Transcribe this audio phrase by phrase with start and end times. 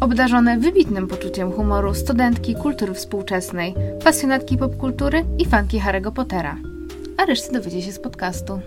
[0.00, 3.74] Obdarzone wybitnym poczuciem humoru studentki kultury współczesnej,
[4.04, 6.56] pasjonatki popkultury i fanki Harry'ego Pottera.
[7.16, 8.60] A resztę dowiecie się z podcastu.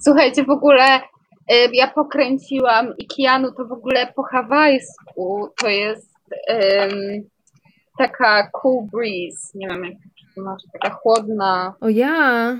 [0.00, 1.02] Słuchajcie, w ogóle y,
[1.72, 6.10] ja pokręciłam i Kianu to w ogóle po hawajsku to jest
[6.48, 7.28] um,
[7.98, 9.94] taka cool breeze, nie wiem jak
[10.34, 11.74] to masz, taka chłodna.
[11.80, 12.58] O ja!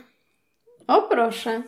[0.87, 1.63] O proszę.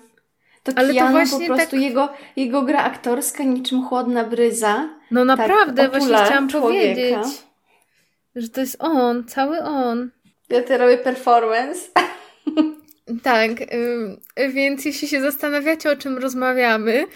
[0.62, 1.80] To Ale Keanu to właśnie po prostu tak...
[1.80, 4.88] jego, jego gra aktorska niczym chłodna bryza.
[5.10, 6.94] No tak naprawdę, tak właśnie chciałam człowieka.
[6.94, 7.42] powiedzieć,
[8.34, 10.10] że to jest on, cały on.
[10.48, 11.80] Ja teraz robię performance.
[13.22, 13.50] Tak,
[14.52, 17.06] więc jeśli się zastanawiacie, o czym rozmawiamy,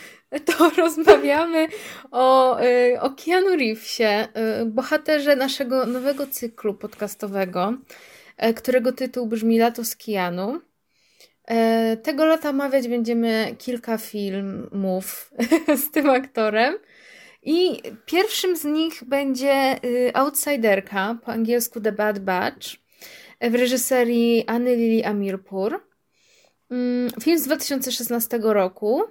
[0.44, 1.68] to rozmawiamy
[2.10, 4.28] o, y, o Keanu Reevesie,
[4.62, 7.74] y, bohaterze naszego nowego cyklu podcastowego,
[8.44, 10.60] y, którego tytuł brzmi Lato z Keanu.
[12.02, 15.30] Tego lata omawiać będziemy kilka filmów
[15.86, 16.74] z tym aktorem.
[17.42, 19.80] I pierwszym z nich będzie
[20.14, 22.68] Outsiderka, po angielsku The Bad Batch,
[23.40, 25.80] w reżyserii Anny Lili Amirpur.
[26.70, 29.02] Mm, film z 2016 roku.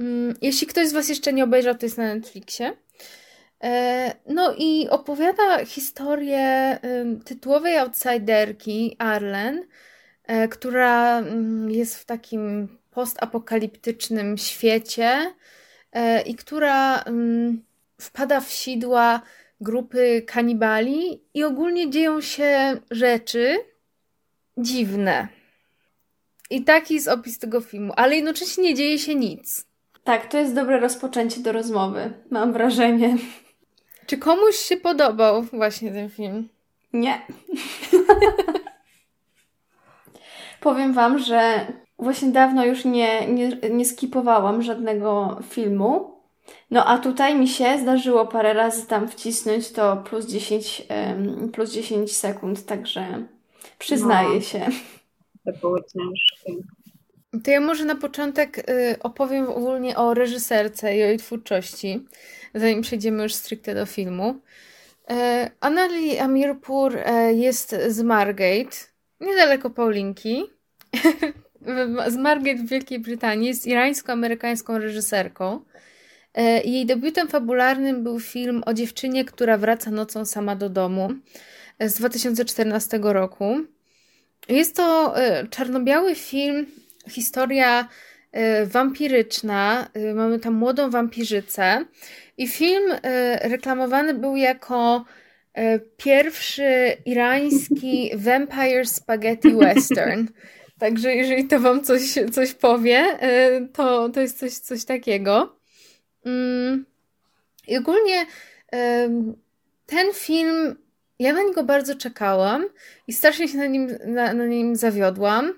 [0.00, 2.76] Mm, jeśli ktoś z Was jeszcze nie obejrzał, to jest na Netflixie.
[3.64, 6.78] E, no i opowiada historię
[7.24, 9.62] tytułowej outsiderki Arlen, e,
[10.50, 15.34] która mm, jest w takim postapokaliptycznym świecie
[15.92, 17.04] e, i która
[18.00, 19.22] wpada w sidła
[19.60, 23.58] grupy kanibali i ogólnie dzieją się rzeczy
[24.58, 25.28] dziwne.
[26.50, 29.66] I taki jest opis tego filmu, ale jednocześnie nie dzieje się nic.
[30.04, 33.16] Tak, to jest dobre rozpoczęcie do rozmowy, mam wrażenie.
[34.06, 36.48] Czy komuś się podobał właśnie ten film?
[36.92, 37.22] Nie.
[40.62, 41.66] Powiem Wam, że
[41.98, 46.12] właśnie dawno już nie, nie, nie skipowałam żadnego filmu.
[46.70, 50.86] No a tutaj mi się zdarzyło parę razy tam wcisnąć to plus 10,
[51.52, 53.26] plus 10 sekund, także
[53.78, 54.40] przyznaję no.
[54.40, 54.66] się
[55.44, 56.62] to było ciężkie.
[57.44, 62.06] To ja może na początek y, opowiem ogólnie o reżyserce i o jej twórczości,
[62.54, 64.40] zanim przejdziemy już stricte do filmu.
[65.10, 68.76] E, Anali Amirpur e, jest z Margate,
[69.20, 70.44] niedaleko Paulinki.
[72.12, 75.60] z Margate w Wielkiej Brytanii, jest irańsko-amerykańską reżyserką.
[76.34, 81.10] E, jej debiutem fabularnym był film o dziewczynie, która wraca nocą sama do domu
[81.80, 83.56] z 2014 roku.
[84.48, 86.66] Jest to e, czarno-biały film,
[87.08, 87.88] historia
[88.32, 89.88] e, wampiryczna.
[89.94, 91.84] E, mamy tam młodą wampirzycę.
[92.38, 92.92] I film
[93.40, 95.04] reklamowany był jako
[95.96, 100.26] pierwszy irański vampire spaghetti western.
[100.82, 103.18] Także jeżeli to wam coś, coś powie,
[103.72, 105.56] to, to jest coś, coś takiego.
[106.26, 106.86] Mm,
[107.68, 108.26] I ogólnie
[109.86, 110.76] ten film
[111.18, 112.66] ja na niego bardzo czekałam
[113.06, 115.54] i strasznie się na nim, na, na nim zawiodłam.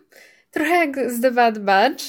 [0.51, 2.05] Trochę jak z The Bad Batch,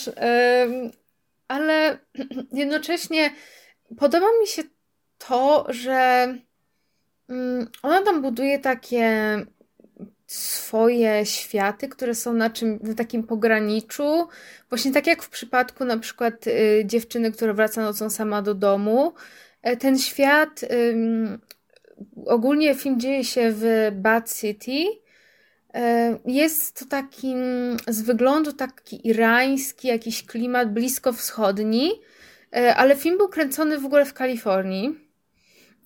[1.48, 1.98] ale
[2.52, 3.30] jednocześnie
[3.98, 4.64] podoba mi się
[5.18, 6.28] to, że
[7.30, 9.06] mm, ona tam buduje takie
[10.28, 14.28] swoje światy, które są na, czym, na takim pograniczu.
[14.70, 19.14] Właśnie tak jak w przypadku na przykład y, dziewczyny, która wraca nocą sama do domu.
[19.62, 20.66] E, ten świat
[22.26, 24.86] ogólnie film dzieje się w Bad City.
[25.74, 27.36] E, jest to taki
[27.88, 31.92] z wyglądu taki irański, jakiś klimat blisko wschodni,
[32.56, 35.00] e, ale film był kręcony w ogóle w Kalifornii.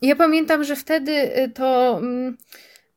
[0.01, 2.37] Ja pamiętam, że wtedy e, to mm,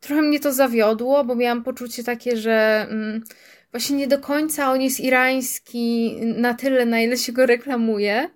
[0.03, 3.25] trochę mnie to zawiodło, bo miałam poczucie takie, że mm,
[3.71, 8.31] właśnie nie do końca on jest irański na tyle, na ile się go reklamuje.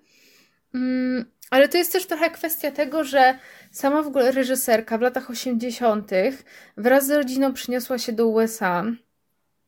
[0.75, 3.39] Mm, ale to jest też trochę kwestia tego, że
[3.71, 6.11] sama w ogóle reżyserka w latach 80.
[6.77, 8.85] wraz z rodziną przyniosła się do USA.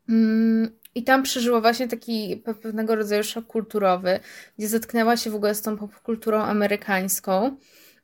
[0.09, 4.19] Mm, I tam przeżyła właśnie taki pewnego rodzaju szok kulturowy,
[4.57, 7.57] gdzie zetknęła się w ogóle z tą popkulturą amerykańską.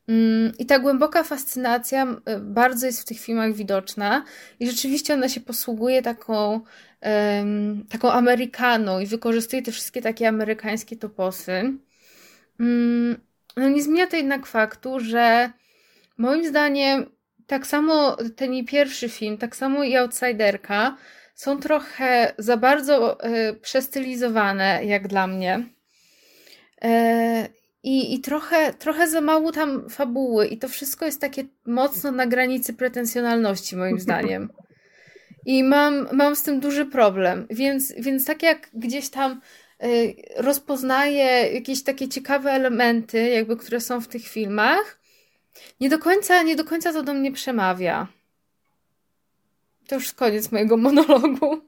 [0.07, 2.07] Mm, I ta głęboka fascynacja
[2.39, 4.23] bardzo jest w tych filmach widoczna
[4.59, 6.61] i rzeczywiście ona się posługuje taką,
[7.89, 11.73] taką Amerykaną i wykorzystuje te wszystkie takie amerykańskie toposy.
[12.59, 13.17] Um,
[13.57, 15.51] no nie zmienia to jednak faktu, że
[16.17, 17.05] moim zdaniem
[17.47, 20.97] tak samo ten jej pierwszy film, tak samo i Outsiderka
[21.35, 25.63] są trochę za bardzo y, przestylizowane, jak dla mnie.
[27.85, 32.27] I, I trochę, trochę za mało tam fabuły, i to wszystko jest takie mocno na
[32.27, 34.49] granicy pretensjonalności, moim zdaniem.
[35.45, 37.47] I mam, mam z tym duży problem.
[37.49, 39.41] Więc, więc tak jak gdzieś tam
[39.83, 44.99] y, rozpoznaję jakieś takie ciekawe elementy, jakby, które są w tych filmach,
[45.79, 48.07] nie do końca, nie do końca to do mnie przemawia.
[49.87, 51.61] To już koniec mojego monologu.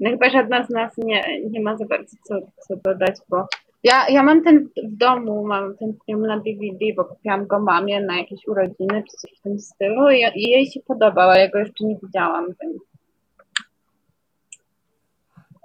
[0.00, 2.34] No chyba żadna z nas nie, nie ma za bardzo co,
[2.68, 3.46] co dodać, bo
[3.86, 8.00] ja, ja mam ten w domu, mam ten film na DVD, bo kupiłam go mamie
[8.00, 11.50] na jakieś urodziny czy coś w tym stylu i, i jej się podobał, a ja
[11.50, 12.82] go jeszcze nie widziałam, więc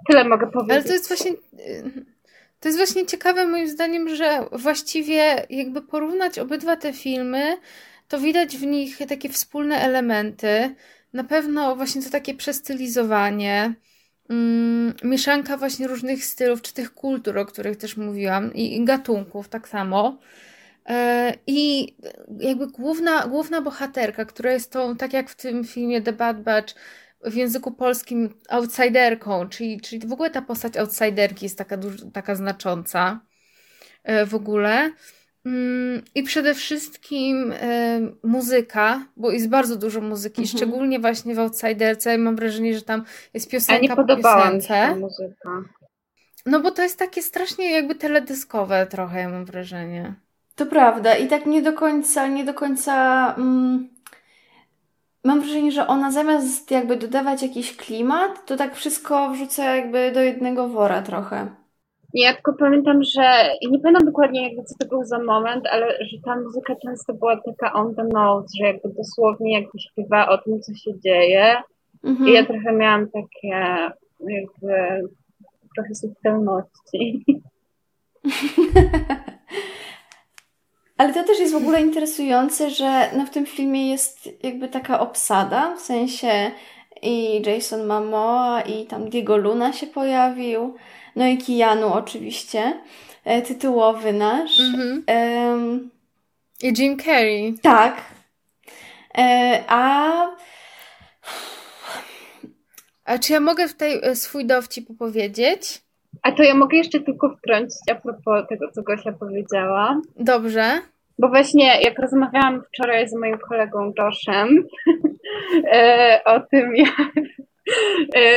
[0.08, 0.72] tyle mogę powiedzieć.
[0.72, 1.32] Ale to jest właśnie
[2.60, 7.56] to jest właśnie ciekawe moim zdaniem, że właściwie jakby porównać obydwa te filmy,
[8.08, 10.74] to widać w nich takie wspólne elementy.
[11.12, 13.74] Na pewno właśnie to takie przestylizowanie,
[14.28, 19.48] mm, mieszanka właśnie różnych stylów, czy tych kultur, o których też mówiłam, i, i gatunków
[19.48, 20.18] tak samo.
[20.86, 21.96] E, I
[22.40, 26.74] jakby główna, główna bohaterka, która jest tą, tak jak w tym filmie The Bad Batch,
[27.24, 31.78] w języku polskim outsiderką, czyli, czyli w ogóle ta postać outsiderki jest taka,
[32.12, 33.20] taka znacząca
[34.04, 34.92] e, w ogóle.
[35.46, 37.54] Mm, I przede wszystkim
[38.22, 40.58] muzyka, bo jest bardzo dużo muzyki, mhm.
[40.58, 42.18] szczególnie właśnie w Outsiderce.
[42.18, 43.04] Mam wrażenie, że tam
[43.34, 44.88] jest piosenka A nie podobała po piosence.
[44.88, 45.62] Mi się muzyka.
[46.46, 50.14] No bo to jest takie strasznie jakby teledyskowe trochę, ja mam wrażenie.
[50.54, 53.34] To prawda i tak nie do końca, nie do końca...
[53.38, 53.92] Mm
[55.24, 60.20] mam wrażenie, że ona zamiast jakby dodawać jakiś klimat, to tak wszystko wrzuca jakby do
[60.20, 61.61] jednego wora trochę.
[62.14, 66.16] Ja tylko pamiętam, że nie pamiętam dokładnie jakby co to był za moment, ale że
[66.24, 70.60] ta muzyka często była taka on the nose, że jakby dosłownie jakby śpiewa o tym,
[70.60, 71.56] co się dzieje.
[72.04, 72.28] Mhm.
[72.28, 73.48] I ja trochę miałam takie
[74.20, 75.02] jakby
[75.76, 77.24] trochę subtelności.
[80.98, 85.00] Ale to też jest w ogóle interesujące, że no w tym filmie jest jakby taka
[85.00, 86.50] obsada, w sensie
[87.02, 90.74] i Jason Momoa i tam Diego Luna się pojawił,
[91.16, 92.80] no i Keanu oczywiście,
[93.24, 94.60] e, tytułowy nasz.
[94.60, 95.04] Mhm.
[95.08, 95.90] Um,
[96.62, 97.54] I Jim Carrey.
[97.62, 97.96] Tak.
[99.18, 100.12] E, a...
[103.04, 105.82] A czy ja mogę tutaj e, swój dowcip opowiedzieć?
[106.22, 110.00] A to ja mogę jeszcze tylko wtrącić a propos tego, co Gosia powiedziała.
[110.16, 110.80] Dobrze.
[111.18, 114.48] Bo właśnie jak rozmawiałam wczoraj z moim kolegą Joshem
[115.72, 117.12] e, o tym, jak,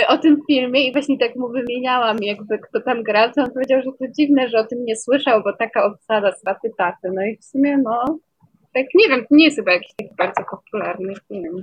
[0.08, 3.82] o tym filmie i właśnie tak mu wymieniałam jakby kto tam gra, to on powiedział,
[3.82, 6.42] że to dziwne, że o tym nie słyszał, bo taka obsada z
[6.78, 7.12] taty.
[7.14, 8.20] No i w sumie no,
[8.74, 11.62] tak nie wiem, to nie jest chyba jakiś taki bardzo popularny film.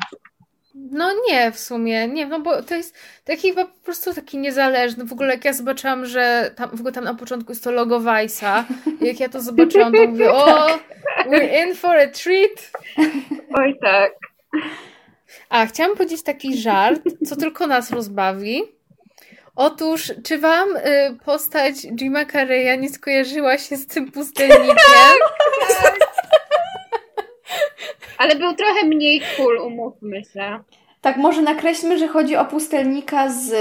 [0.74, 5.04] No nie, w sumie, nie, no bo to jest taki chyba po prostu taki niezależny.
[5.04, 8.00] W ogóle jak ja zobaczyłam, że tam, w ogóle tam na początku jest to logo
[8.00, 8.64] Vice'a,
[9.00, 10.66] jak ja to zobaczyłam, to mówię, o,
[11.26, 12.72] we're in for a treat.
[13.54, 14.12] Oj tak.
[15.48, 18.62] A, chciałam powiedzieć taki żart, co tylko nas rozbawi.
[19.56, 20.80] Otóż, czy wam y,
[21.24, 24.76] postać Jima Carreya nie skojarzyła się z tym pustelnikiem?
[25.82, 25.98] tak.
[28.18, 30.60] Ale był trochę mniej cool, umówmy się.
[31.00, 33.54] Tak, może nakreślmy, że chodzi o pustelnika z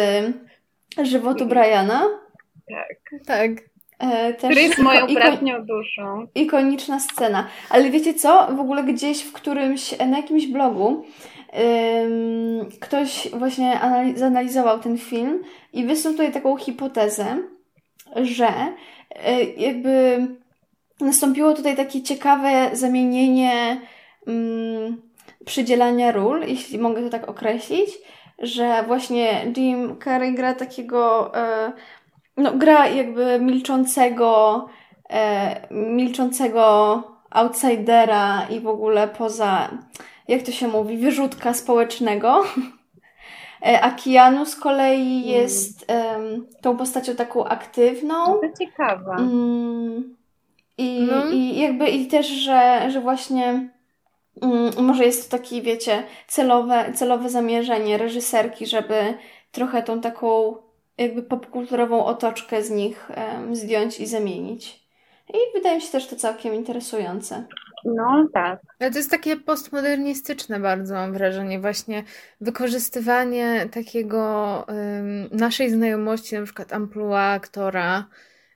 [1.03, 2.03] żywotu Briana.
[2.69, 3.25] Tak.
[3.25, 3.51] Tak.
[3.99, 6.27] E, też Który jest moją ikon- duszą.
[6.35, 7.47] Ikoniczna scena.
[7.69, 8.47] Ale wiecie co?
[8.55, 11.05] W ogóle gdzieś w którymś, na jakimś blogu
[12.81, 15.43] ktoś właśnie analiz- zanalizował ten film
[15.73, 17.37] i wysnuł tutaj taką hipotezę,
[18.15, 20.27] że y, jakby
[21.01, 23.81] nastąpiło tutaj takie ciekawe zamienienie
[25.45, 27.89] przydzielania ról, jeśli mogę to tak określić,
[28.39, 31.71] że właśnie Jim Carrey gra takiego, e,
[32.37, 34.65] no gra jakby milczącego,
[35.09, 39.69] e, milczącego outsidera i w ogóle poza,
[40.27, 42.43] jak to się mówi, wyrzutka społecznego.
[43.65, 45.29] E, a Keanu z kolei mm.
[45.29, 46.47] jest mm.
[46.61, 48.25] tą postacią taką aktywną.
[48.25, 49.15] To ciekawa.
[49.15, 50.15] Mm,
[50.77, 51.31] i, no.
[51.31, 53.69] I jakby i też, że, że właśnie
[54.41, 59.13] Mm, może jest to taki, wiecie, celowe, celowe zamierzenie reżyserki, żeby
[59.51, 60.55] trochę tą taką
[60.97, 64.81] jakby popkulturową otoczkę z nich um, zdjąć i zamienić.
[65.29, 67.45] I wydaje mi się też to całkiem interesujące.
[67.85, 68.59] No tak.
[68.79, 72.03] Ale to jest takie postmodernistyczne bardzo, mam wrażenie, właśnie
[72.41, 78.05] wykorzystywanie takiego um, naszej znajomości, na przykład amplua aktora,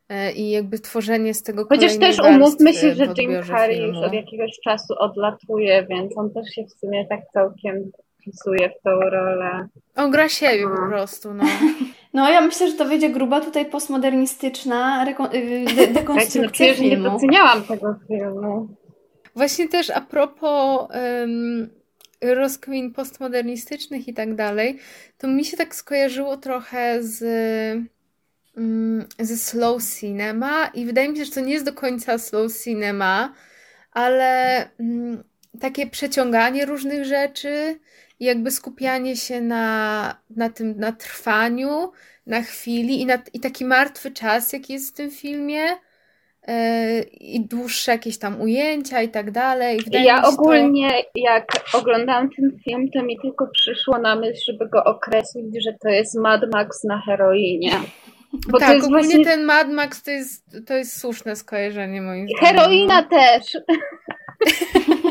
[0.09, 3.97] e, i jakby tworzenie z tego Chociaż też umówmy się, że Jim Carrey filmu.
[3.97, 7.91] już od jakiegoś czasu odlatuje, więc on też się w sumie tak całkiem
[8.21, 9.67] wpisuje w tą rolę.
[9.95, 11.43] On gra siebie po prostu, no.
[12.13, 16.79] No ja myślę, że to wyjdzie gruba tutaj postmodernistyczna reko- y, de- no dekonstrukcja przecież
[16.79, 17.09] nie filmu.
[17.11, 18.67] doceniałam tego filmu.
[19.35, 20.89] Właśnie też a propos
[21.21, 21.69] um,
[22.95, 24.79] postmodernistycznych i tak dalej,
[25.17, 27.23] to mi się tak skojarzyło trochę z
[28.57, 32.63] mm, ze slow cinema i wydaje mi się, że to nie jest do końca slow
[32.63, 33.33] cinema,
[33.91, 35.23] ale mm,
[35.59, 37.79] takie przeciąganie różnych rzeczy
[38.19, 41.91] jakby skupianie się na, na tym, na trwaniu,
[42.25, 45.61] na chwili i, na, i taki martwy czas, jaki jest w tym filmie
[47.21, 49.79] i dłuższe jakieś tam ujęcia i tak dalej.
[49.83, 54.83] Wydaje Ja ogólnie, jak oglądałam ten film, to mi tylko przyszło na myśl, żeby go
[54.83, 57.71] określić, że to jest Mad Max na heroinie.
[58.49, 59.25] Bo tak, ogólnie właśnie...
[59.25, 62.57] ten Mad Max to jest, to jest słuszne skojarzenie moim zdaniem.
[62.57, 63.57] Heroina też.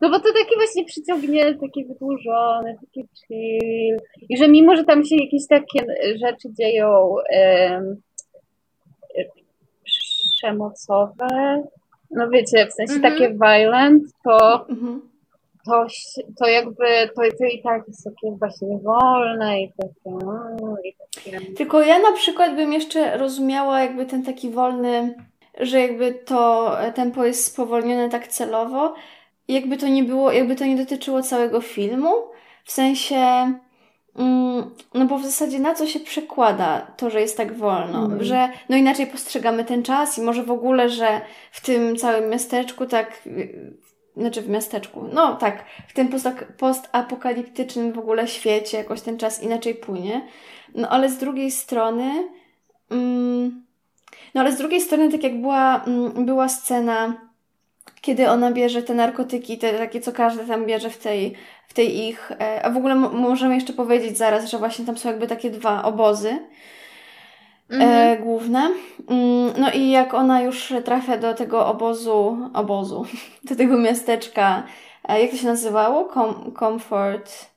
[0.00, 3.96] No bo to takie właśnie przyciągnięte, takie wydłużone, takie chill.
[4.28, 5.86] I że mimo, że tam się jakieś takie
[6.26, 7.96] rzeczy dzieją em,
[10.38, 11.62] przemocowe,
[12.10, 13.12] no wiecie, w sensie Mhm.
[13.14, 15.02] takie violent, to, Mhm.
[15.66, 15.86] to,
[16.38, 16.84] to jakby,
[17.16, 21.40] to, to i tak jest takie właśnie wolne i takie, no, i takie...
[21.54, 25.14] Tylko ja na przykład bym jeszcze rozumiała jakby ten taki wolny,
[25.60, 28.94] że jakby to tempo jest spowolnione tak celowo,
[29.48, 32.12] jakby to nie było, jakby to nie dotyczyło całego filmu,
[32.64, 33.60] w sensie, mm,
[34.94, 38.24] no bo w zasadzie na co się przekłada to, że jest tak wolno, Mhm.
[38.24, 41.20] że no inaczej postrzegamy ten czas i może w ogóle, że
[41.52, 43.22] w tym całym miasteczku tak,
[44.16, 49.42] znaczy w miasteczku, no tak, w tym post- postapokaliptycznym w ogóle świecie jakoś ten czas
[49.42, 50.20] inaczej płynie.
[50.74, 52.28] No ale z drugiej strony,
[52.90, 53.64] mm,
[54.34, 57.27] no ale z drugiej strony, tak jak była, mm, była scena,
[58.00, 61.34] kiedy ona bierze te narkotyki, te takie, co każdy tam bierze w tej,
[61.68, 64.98] w tej ich, e, a w ogóle mo- możemy jeszcze powiedzieć zaraz, że właśnie tam
[64.98, 66.38] są jakby takie dwa obozy
[67.70, 67.90] Mhm.
[67.90, 68.70] e, główne.
[69.08, 73.06] Mm, No i jak ona już trafia do tego obozu, obozu,
[73.48, 74.62] do tego miasteczka,
[75.08, 76.04] e, jak to się nazywało?
[76.04, 77.50] Com- comfort.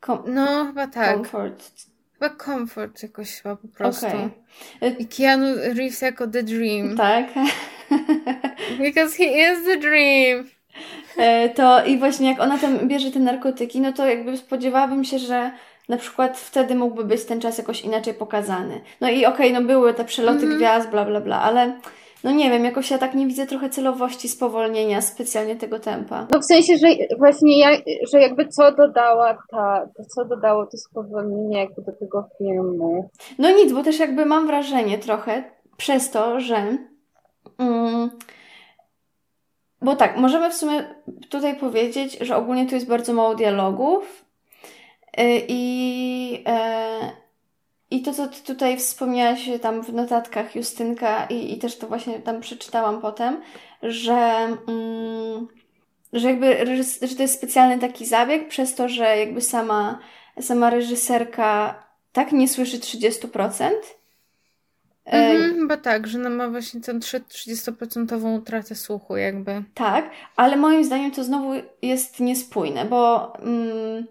[0.00, 1.14] Com- No, chyba tak.
[1.16, 1.72] Comfort.
[2.28, 4.06] Chyba comfort jakoś chyba po prostu.
[4.06, 4.28] Okej.
[4.98, 6.96] I Keanu Reeves jako The Dream.
[6.96, 7.26] Tak.
[8.84, 10.44] Because he is the dream.
[11.16, 15.18] E, To i właśnie jak ona tam bierze te narkotyki, no to jakby spodziewałabym się,
[15.18, 15.50] że
[15.88, 18.80] na przykład wtedy mógłby być ten czas jakoś inaczej pokazany.
[19.00, 20.56] No i okej, no były te przeloty Mhm.
[20.56, 21.80] gwiazd, bla, bla, bla, ale
[22.24, 26.26] no nie wiem, jakoś ja tak nie widzę trochę celowości spowolnienia specjalnie tego tempa.
[26.30, 26.88] No w sensie, że
[27.18, 27.70] właśnie ja,
[28.12, 33.10] że jakby co dodała ta, to co dodało to spowolnienie jakby do tego filmu.
[33.38, 35.44] No nic, bo też jakby mam wrażenie trochę
[35.76, 36.78] przez to, że.
[37.58, 38.10] Mm,
[39.82, 40.94] bo tak, możemy w sumie
[41.30, 44.24] tutaj powiedzieć, że ogólnie tu jest bardzo mało dialogów.
[45.20, 47.23] Y, I, e,
[47.94, 52.20] I to, co ty tutaj wspomniałaś tam w notatkach, Justynka, i, i też to właśnie
[52.20, 53.40] tam przeczytałam potem,
[53.82, 55.48] że, mm,
[56.12, 56.66] że jakby
[57.02, 59.98] że to jest specjalny taki zabieg, przez to, że jakby sama,
[60.40, 61.82] sama reżyserka
[62.12, 63.70] tak nie słyszy 30%.
[65.04, 69.62] E, Mhm, chyba tak, że ma właśnie tę 30% utratę słuchu jakby.
[69.74, 74.06] Tak, ale moim zdaniem to znowu jest niespójne, bo, mm,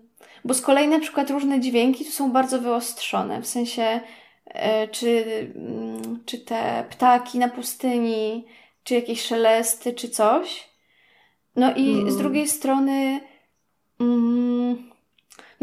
[0.46, 4.00] bo z kolei na przykład różne dźwięki tu są bardzo wyostrzone, w sensie
[4.46, 8.46] e, czy, mm, czy te ptaki na pustyni,
[8.84, 10.70] czy jakieś szelesty, czy coś.
[11.56, 12.12] No i Mm.
[12.12, 13.20] z drugiej strony
[14.00, 14.93] mm,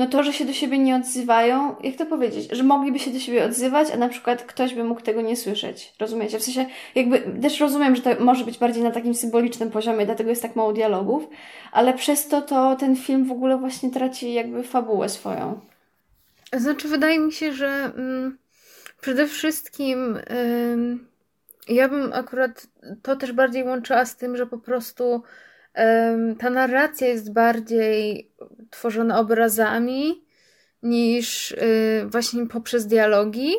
[0.00, 3.18] no to, że się do siebie nie odzywają, jak to powiedzieć, że mogliby się do
[3.18, 5.92] siebie odzywać, a na przykład ktoś by mógł tego nie słyszeć.
[5.98, 6.38] Rozumiecie?
[6.38, 10.30] W sensie, jakby też rozumiem, że to może być bardziej na takim symbolicznym poziomie, dlatego
[10.30, 11.28] jest tak mało dialogów,
[11.72, 15.60] ale przez to to ten film w ogóle właśnie traci jakby fabułę swoją.
[16.52, 18.38] Znaczy, wydaje mi się, że mm,
[19.00, 20.18] przede wszystkim
[20.72, 21.08] ym,
[21.68, 22.66] ja bym akurat
[23.02, 25.22] to też bardziej łączyła z tym, że po prostu
[26.38, 28.30] ta narracja jest bardziej
[28.70, 30.24] tworzona obrazami
[30.82, 33.52] niż y, właśnie poprzez dialogi.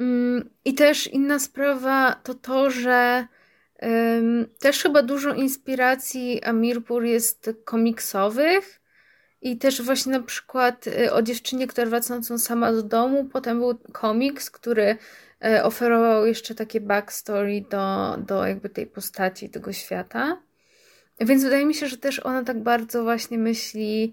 [0.00, 3.26] Ym, I też inna sprawa to to, że
[4.58, 8.80] też chyba dużo inspiracji Amirpur jest komiksowych.
[9.40, 13.78] I też właśnie na przykład y, o dziewczynie, która wracającą sama do domu, potem był
[13.92, 14.96] komiks, który
[15.46, 20.42] y, oferował jeszcze takie backstory do, do jakby tej postaci, tego świata.
[21.24, 24.12] Więc wydaje mi się, że też ona tak bardzo właśnie myśli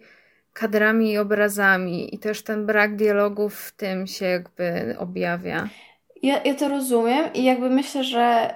[0.53, 5.69] kadrami i obrazami i też ten brak dialogów w tym się jakby objawia.
[6.23, 8.55] Ja, ja to rozumiem i jakby myślę, że,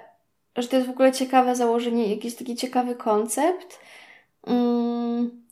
[0.57, 3.79] że to jest w ogóle ciekawe założenie, jakiś taki ciekawy koncept.
[4.47, 5.43] Mm,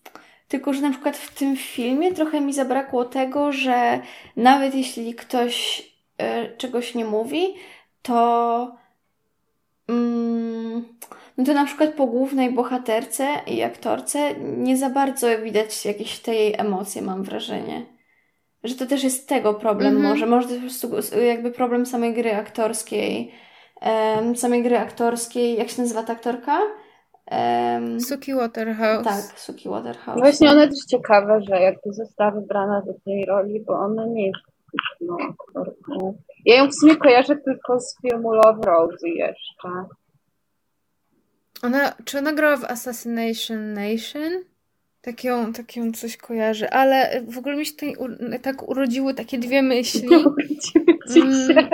[0.48, 4.01] tylko, że na przykład w tym filmie trochę mi zabrakło tego, że
[4.36, 5.81] nawet jeśli ktoś
[6.22, 7.55] y, czegoś nie mówi,
[8.01, 8.77] to.
[9.88, 10.86] Mm,
[11.38, 16.54] no to na przykład po głównej bohaterce i aktorce nie za bardzo widać jakieś tej
[16.58, 17.86] emocje, mam wrażenie.
[18.64, 20.10] Że to też jest tego problem Mhm.
[20.14, 20.26] może.
[20.26, 23.32] Może to jest po prostu jakby problem samej gry aktorskiej.
[23.82, 25.58] em, samej gry aktorskiej.
[25.58, 26.60] Jak się nazywa ta aktorka?
[27.32, 29.04] Um, Suki Waterhouse.
[29.04, 30.20] tak, Suki Waterhouse.
[30.20, 34.40] Właśnie ona też ciekawe, że jakby została wybrana do tej roli, bo ona nie jest
[35.02, 36.18] no, aktorką.
[36.46, 39.70] Ja ją w sumie kojarzę tylko z filmu Love Rosie jeszcze.
[41.63, 44.32] Ona, czy ona grała w Assassination Nation?
[45.01, 48.08] Tak ją, tak ją coś kojarzy, ale w ogóle mi się tutaj u,
[48.41, 50.08] tak urodziły takie dwie myśli.
[50.10, 51.60] Wrócimy ci się.
[51.60, 51.70] Mm,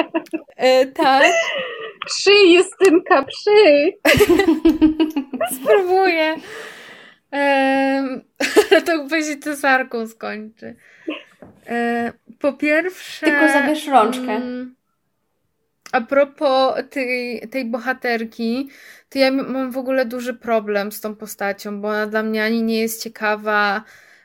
[0.55, 1.31] e, tak,
[2.07, 3.97] Przyj, Justynka, przyj!
[5.55, 6.35] spróbuję.
[8.71, 10.75] Ale to będzie cesarką skończy.
[11.67, 13.25] E, po pierwsze...
[13.25, 14.31] Tylko zabierz rączkę.
[14.35, 14.75] mm,
[15.91, 18.69] A propos tej, tej bohaterki,
[19.09, 22.63] to ja mam w ogóle duży problem z tą postacią, bo ona dla mnie ani
[22.63, 23.83] nie jest ciekawa,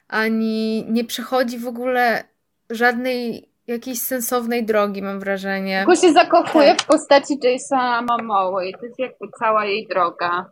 [0.09, 2.25] ani nie przechodzi w ogóle
[2.71, 5.85] żadnej jakiejś sensownej drogi, mam wrażenie.
[5.87, 6.83] Bo się zakochuje Tak.
[6.83, 10.51] w postaci Jasona Momoa i to jest jakby cała jej droga.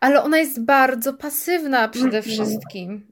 [0.00, 2.22] Ale ona jest bardzo pasywna przede Mhm.
[2.22, 3.06] wszystkim.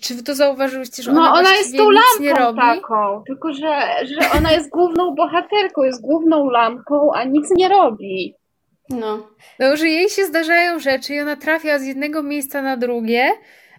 [0.00, 1.90] Czy wy to zauważyłyście, że ona, No ona jest tą
[2.34, 2.58] robi?
[2.58, 8.34] taką, tylko że, że ona jest główną bohaterką, jest główną lampą, a nic nie robi.
[8.88, 9.26] No.
[9.58, 13.30] No, że jej się zdarzają rzeczy i ona trafia z jednego miejsca na drugie,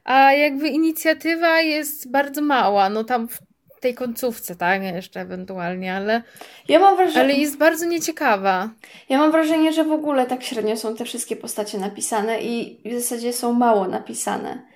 [0.04, 2.90] a jakby inicjatywa jest bardzo mała.
[2.90, 4.84] No tam w tej końcówce, tak?
[4.84, 6.22] Jeszcze ewentualnie, ale,
[6.68, 8.70] Ja mam wrażenie, ale jest bardzo nieciekawa.
[9.10, 12.94] ja mam wrażenie, że w ogóle tak średnio są te wszystkie postacie napisane i w
[13.00, 14.71] zasadzie są mało napisane.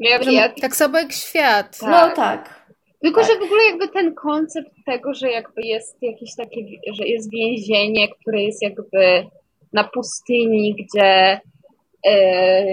[0.00, 1.78] Ja, Że- ja, Tak samo jak świat.
[1.78, 1.90] Tak.
[1.90, 2.66] No tak.
[3.02, 3.30] tylko, tak.
[3.30, 6.60] że w ogóle jakby ten koncept tego, że jakby jest jakieś takie,
[6.92, 9.26] że jest więzienie, które jest jakby
[9.72, 11.40] na pustyni, gdzie,
[12.06, 12.66] e,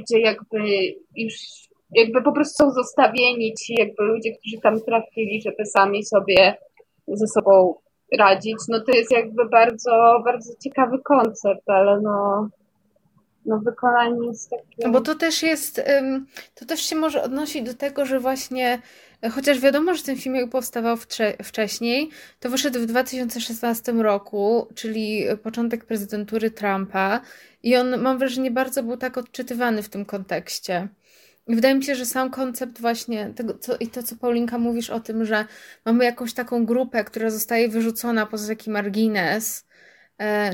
[0.00, 0.58] gdzie jakby
[1.16, 1.34] już
[1.94, 6.54] jakby po prostu są zostawieni ci jakby ludzie, którzy tam trafili, żeby sami sobie
[7.08, 7.74] ze sobą
[8.18, 12.48] radzić, no to jest jakby bardzo, bardzo ciekawy koncept, ale no,
[13.46, 14.84] no wykonanie jest takie...
[14.84, 15.82] No bo to też jest,
[16.54, 18.82] to też się może odnosić do tego, że właśnie,
[19.30, 25.84] chociaż wiadomo, że ten film powstawał wcze- wcześniej, to wyszedł w 2016 roku, czyli początek
[25.84, 27.20] prezydentury Trumpa
[27.62, 30.88] i on, mam wrażenie, bardzo był tak odczytywany w tym kontekście.
[31.48, 35.00] Wydaje mi się, że sam koncept właśnie tego, co, i to, co Paulinka mówisz o
[35.00, 35.44] tym, że
[35.84, 39.64] mamy jakąś taką grupę, która zostaje wyrzucona poza taki margines,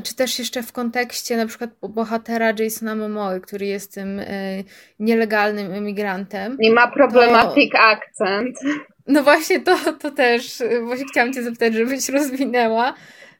[0.03, 4.25] czy też jeszcze w kontekście na przykład bohatera Jasona Momoa, który jest tym e,
[4.99, 6.57] nielegalnym emigrantem.
[6.61, 8.57] Nie ma problematic akcent.
[9.07, 12.95] No właśnie to, to też, e, właśnie chciałam Cię zapytać, żebyś rozwinęła.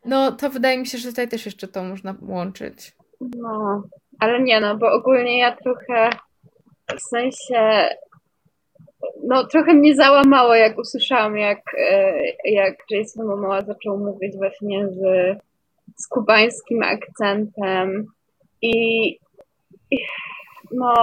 [0.05, 2.93] No to wydaje mi się, że tutaj też jeszcze to można łączyć.
[3.21, 3.83] No,
[4.21, 6.11] ale nie no, bo ogólnie ja trochę
[6.97, 7.89] w sensie
[9.27, 14.99] no trochę mnie załamało, jak usłyszałam, jak, e, jak Jason Momoa zaczął mówić właśnie z,
[15.97, 18.07] z kubańskim akcentem
[18.63, 18.73] i,
[20.73, 20.95] no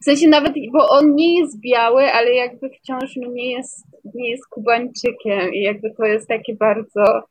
[0.00, 4.46] w sensie nawet, bo on nie jest biały, ale jakby wciąż nie jest, nie jest
[4.46, 7.22] Kubańczykiem i jakby to jest takie bardzo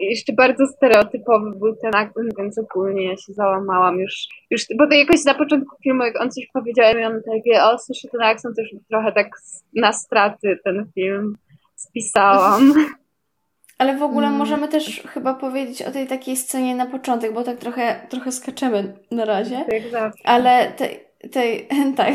[0.00, 4.14] jeszcze bardzo stereotypowy był ten akcent, więc ogólnie ja się załamałam już,
[4.50, 7.78] już bo to jakoś na początku filmu, jak on coś powiedział i on takie, o
[7.78, 9.30] słyszę ten akcent, to już trochę tak
[9.74, 11.36] na straty ten film
[11.76, 12.74] spisałam.
[13.78, 14.38] Ale w ogóle Mm.
[14.38, 18.94] możemy też chyba powiedzieć o tej takiej scenie na początek, bo tak trochę, trochę skaczemy
[19.10, 19.64] na razie.
[19.70, 20.28] Tak zawsze.
[20.28, 21.00] Ale tej,
[21.32, 22.14] tej, tak,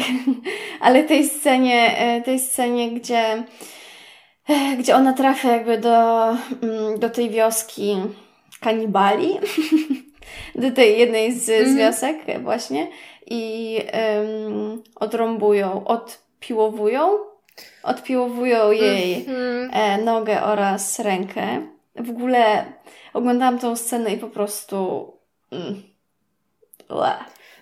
[0.82, 3.43] ale tej scenie, e, tej scenie, gdzie,
[4.50, 7.95] e, gdzie ona trafia jakby do, mm, do tej wioski
[8.62, 9.30] kanibali,
[10.56, 11.78] do tej jednej z, z Mhm.
[11.78, 12.88] wiosek właśnie
[13.28, 13.78] i
[14.17, 17.10] um, odrąbują, odpiłowują,
[17.84, 19.69] odpiłowują jej Mhm.
[19.74, 21.67] e, nogę oraz rękę.
[21.95, 22.65] W ogóle
[23.13, 25.08] oglądałam tą scenę i po prostu
[25.52, 25.91] mm.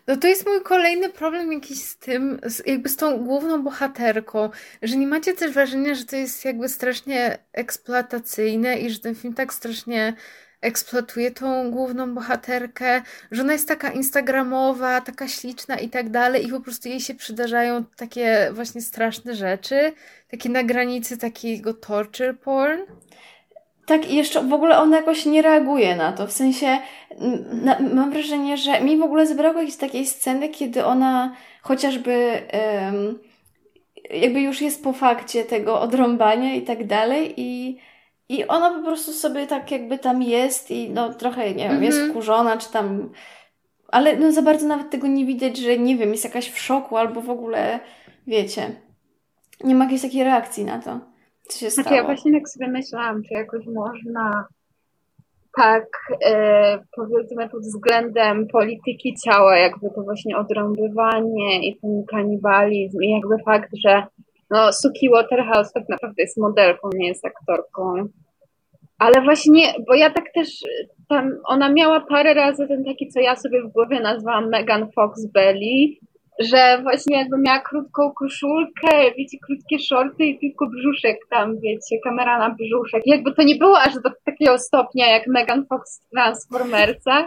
[0.07, 4.49] No to jest mój kolejny problem jakiś z tym, z, jakby z tą główną bohaterką,
[4.81, 9.33] że nie macie też wrażenia, że to jest jakby strasznie eksploatacyjne i że ten film
[9.33, 10.13] tak strasznie
[10.61, 16.49] eksploatuje tą główną bohaterkę, że ona jest taka instagramowa, taka śliczna i tak dalej i
[16.49, 19.93] po prostu jej się przydarzają takie właśnie straszne rzeczy,
[20.31, 22.79] takie na granicy takiego torture porn.
[23.85, 26.27] Tak, i jeszcze w ogóle ona jakoś nie reaguje na to.
[26.27, 26.77] W sensie,
[27.51, 33.19] na, mam wrażenie, że mi w ogóle zabrakło jakiejś takiej sceny, kiedy ona chociażby um,
[34.09, 37.77] jakby już jest po fakcie tego odrąbania i tak dalej i
[38.29, 41.97] i ona po prostu sobie tak jakby tam jest i no trochę, nie wiem, jest
[41.97, 42.11] mhm.
[42.11, 43.09] wkurzona, czy tam...
[43.87, 46.97] Ale no za bardzo nawet tego nie widać, że nie wiem, jest jakaś w szoku
[46.97, 47.79] albo w ogóle,
[48.27, 48.71] wiecie,
[49.63, 50.99] nie ma jakiejś takiej reakcji na to,
[51.47, 52.01] co się znaczy, stało.
[52.01, 54.47] Ja właśnie tak sobie myślałam, czy jakoś można
[55.57, 55.85] tak
[56.25, 63.43] e, powiedzmy pod względem polityki ciała, jakby to właśnie odrąbywanie i ten kanibalizm i jakby
[63.45, 64.03] fakt, że
[64.51, 68.07] no, Suki Waterhouse tak naprawdę jest modelką, nie jest aktorką.
[68.99, 70.47] Ale właśnie, bo ja tak też
[71.09, 75.25] tam, ona miała parę razy ten taki, co ja sobie w głowie nazwałam Megan Fox
[75.25, 75.95] Belly,
[76.39, 82.39] że właśnie jakby miała krótką koszulkę, wiecie, krótkie shorty i tylko brzuszek tam, wiecie, kamera
[82.39, 83.01] na brzuszek.
[83.05, 87.25] jakby to nie było aż do takiego stopnia jak Megan Fox w Transformersach,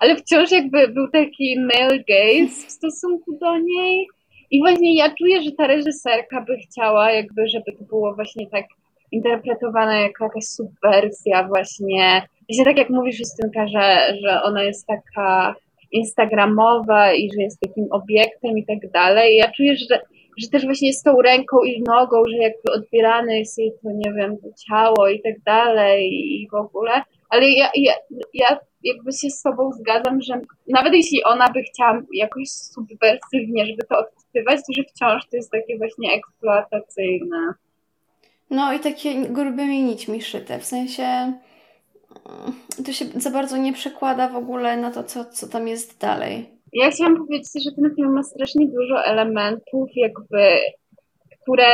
[0.00, 4.08] ale wciąż jakby był taki male gaze w stosunku do niej.
[4.52, 8.64] I właśnie ja czuję, że ta reżyserka by chciała jakby, żeby to było właśnie tak
[9.12, 12.22] interpretowane jako jakaś subwersja właśnie.
[12.48, 15.54] Właśnie tak jak mówisz Justynka, że, że ona jest taka
[15.92, 19.36] instagramowa i że jest takim obiektem i tak dalej.
[19.36, 20.00] Ja czuję, że,
[20.38, 24.12] że też właśnie z tą ręką i nogą, że jakby odbierane jest jej to, nie
[24.12, 27.02] wiem, to ciało i tak dalej i w ogóle.
[27.32, 27.92] Ale ja, ja,
[28.34, 33.82] ja jakby się z sobą zgadzam, że nawet jeśli ona by chciała jakoś subwersywnie, żeby
[33.88, 37.54] to odczytywać, to że wciąż to jest takie właśnie eksploatacyjne.
[38.50, 41.32] No i takie grubymi nićmi szyte, w sensie mm,
[42.86, 46.46] to się za bardzo nie przekłada w ogóle na to, co, co tam jest dalej.
[46.72, 50.56] Ja chciałam powiedzieć, że ten film ma strasznie dużo elementów, jakby,
[51.42, 51.66] które,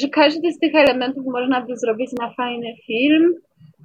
[0.00, 3.34] że każdy z tych elementów można by zrobić na fajny film,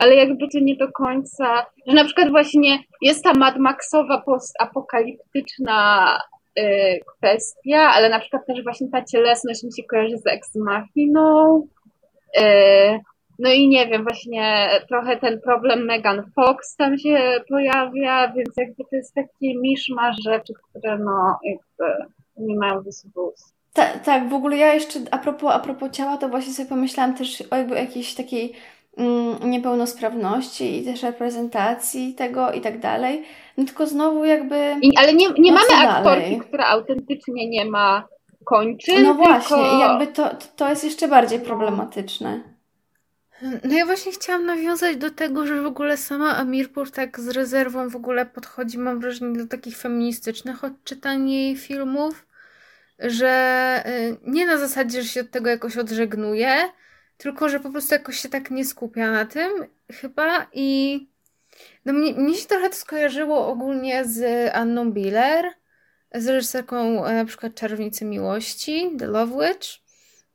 [0.02, 6.18] ale jakby to nie do końca, że na przykład właśnie jest ta Mad Maxowa postapokaliptyczna
[6.60, 11.68] y, kwestia, ale na przykład też właśnie ta cielesność mi się kojarzy z Ex Machiną,
[12.38, 12.42] y,
[13.40, 18.84] no i nie wiem, właśnie trochę ten problem Megan Fox tam się pojawia, więc jakby
[18.90, 22.06] to jest taki miszmasz rzeczy, które no jakby
[22.38, 23.32] nie mają sobą
[23.74, 27.16] tak, tak, w ogóle ja jeszcze a propos, a propos ciała, to właśnie sobie pomyślałam
[27.16, 28.54] też o jakby jakiejś takiej
[29.44, 33.24] niepełnosprawności i też reprezentacji tego i tak dalej.
[33.58, 34.76] No tylko znowu jakby.
[34.82, 36.42] I, ale nie, nie mamy aktorki, dalej.
[36.48, 38.08] która autentycznie nie ma
[38.46, 39.04] kończyn.
[39.04, 39.30] No tylko...
[39.30, 42.42] właśnie, jakby to, to jest jeszcze bardziej problematyczne.
[43.64, 47.90] No ja właśnie chciałam nawiązać do tego, że w ogóle sama Amirpur tak z rezerwą
[47.90, 52.26] w ogóle podchodzi, mam wrażenie, do takich feministycznych odczytań jej filmów,
[53.00, 56.56] że y, nie na zasadzie, że się od tego jakoś odżegnuje,
[57.22, 59.52] tylko, że po prostu jakoś się tak nie skupia na tym
[59.92, 61.00] chyba i
[61.86, 65.46] no mnie, mnie się trochę to skojarzyło ogólnie z Anną Biller,
[66.14, 69.68] z reżyserką e, na przykład Czarownicy Miłości, The Love Witch.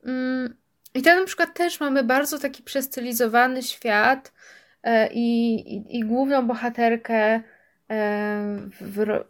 [0.05, 0.55] Mm,
[0.93, 4.33] I tam na przykład też mamy bardzo taki przestylizowany świat
[4.83, 7.41] e, i, i, i główną bohaterkę e,
[8.81, 9.23] w,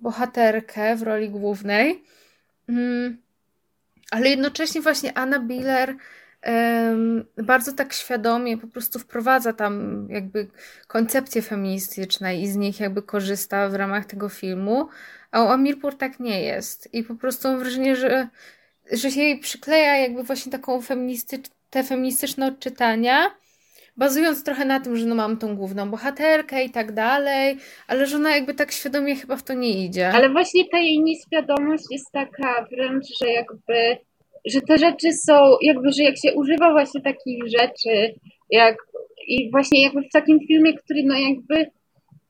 [0.00, 2.04] bohaterkę w roli głównej.
[2.68, 3.22] Mm,
[4.10, 5.96] ale jednocześnie właśnie Anna Biller
[7.36, 10.46] bardzo tak świadomie po prostu wprowadza tam jakby
[10.86, 14.88] koncepcje feministyczne i z nich jakby korzysta w ramach tego filmu,
[15.30, 16.94] a u Amirpur tak nie jest.
[16.94, 18.28] I po prostu mam wrażenie, że,
[18.92, 23.30] że się jej przykleja jakby właśnie taką feministycz, te feministyczne odczytania,
[23.96, 28.16] bazując trochę na tym, że no mam tą główną bohaterkę i tak dalej, ale że
[28.16, 30.08] ona jakby tak świadomie chyba w to nie idzie.
[30.12, 33.98] Ale właśnie ta jej nieświadomość jest taka wręcz, że jakby
[34.46, 38.14] że te rzeczy są, jakby, że jak się używa właśnie takich rzeczy,
[38.50, 38.76] jak
[39.26, 41.70] i właśnie jakby w takim filmie, który no jakby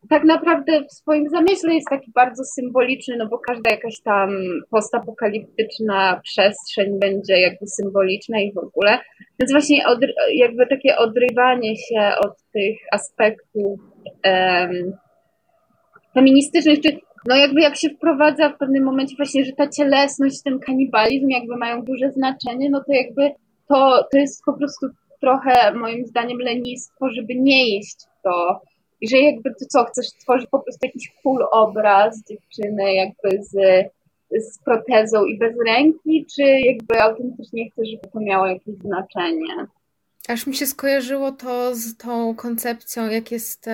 [0.09, 4.31] tak naprawdę w swoim zamyśle jest taki bardzo symboliczny, no bo każda jakaś tam
[4.71, 8.99] postapokaliptyczna przestrzeń będzie jakby symboliczna i w ogóle.
[9.41, 9.99] Więc właśnie od,
[10.35, 13.81] jakby takie odrywanie się od tych aspektów
[14.25, 14.93] um,
[16.15, 20.59] feministycznych, czy no jakby jak się wprowadza w pewnym momencie właśnie, że ta cielesność, ten
[20.59, 23.31] kanibalizm jakby mają duże znaczenie, no to jakby
[23.69, 24.87] to, to jest po prostu
[25.21, 28.61] trochę moim zdaniem lenistwo, żeby nie jeść to.
[29.01, 33.53] I że jakby to co, chcesz stworzyć po prostu jakiś cool obraz dziewczyny jakby z,
[34.31, 39.67] z protezą i bez ręki, czy jakby autentycznie chcesz, żeby to miało jakieś znaczenie?
[40.29, 43.69] Aż mi się skojarzyło to z tą koncepcją, jak jest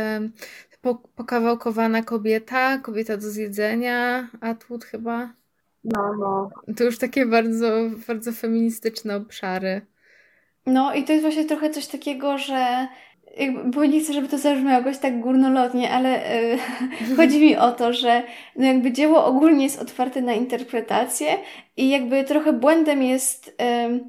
[1.16, 5.33] pokawałkowana kobieta, kobieta do zjedzenia, Atwood chyba.
[5.85, 6.51] No, no.
[6.77, 7.71] To już takie bardzo,
[8.09, 9.87] bardzo feministyczne obszary.
[10.66, 12.88] No i to jest właśnie trochę coś takiego, że
[13.64, 16.59] bo nie chcę, żeby to zabrzmiało jakoś tak górnolotnie, ale y,
[17.16, 18.23] chodzi mi o to, że
[18.57, 21.38] no jakby dzieło ogólnie jest otwarte na interpretację
[21.77, 24.01] i jakby trochę błędem jest y,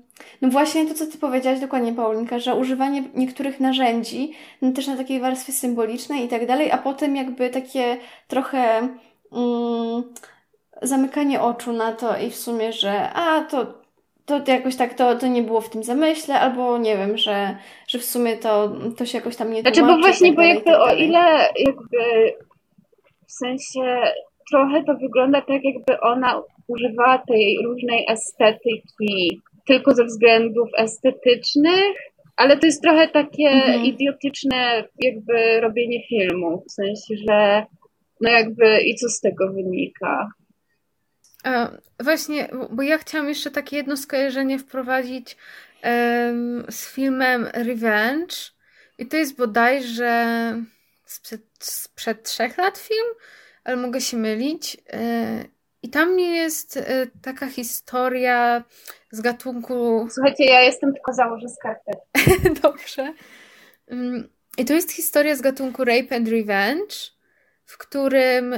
[0.42, 4.98] no właśnie to, co ty powiedziałaś dokładnie, Paulinka, że używanie niektórych narzędzi, no też na
[4.98, 8.88] takiej warstwie symbolicznej i tak dalej, a potem jakby takie trochę
[9.32, 10.04] mm,
[10.82, 13.81] zamykanie oczu na to i w sumie, że a, to
[14.26, 17.58] to jakoś tak to, to nie było w tym zamyśle, albo nie wiem, że,
[17.88, 20.72] że w sumie to, to się jakoś tam nie Znaczy, bo właśnie, tak bo jakby
[20.72, 22.34] tak o ile jakby
[23.28, 24.02] w sensie
[24.52, 31.96] trochę to wygląda tak, jakby ona używała tej różnej estetyki tylko ze względów estetycznych,
[32.38, 33.86] ale to jest trochę takie mhm.
[33.86, 37.66] idiotyczne jakby robienie filmu, w sensie, że
[38.22, 40.28] no jakby i co z tego wynika?
[42.00, 45.38] Właśnie, bo ja chciałam jeszcze takie jedno skojarzenie wprowadzić
[45.84, 48.36] um, z filmem Revenge.
[48.98, 50.56] I to jest bodajże
[51.06, 53.08] sprzed, sprzed trzech lat film,
[53.64, 54.78] ale mogę się mylić.
[54.94, 55.44] E,
[55.84, 58.64] I tam jest e, taka historia
[59.12, 60.08] z gatunku.
[60.12, 61.98] Słuchajcie, ja jestem tylko założę skarpet.
[62.64, 63.14] Dobrze.
[63.88, 66.96] Mm, I to jest historia z gatunku Rape and Revenge,
[67.66, 68.56] w którym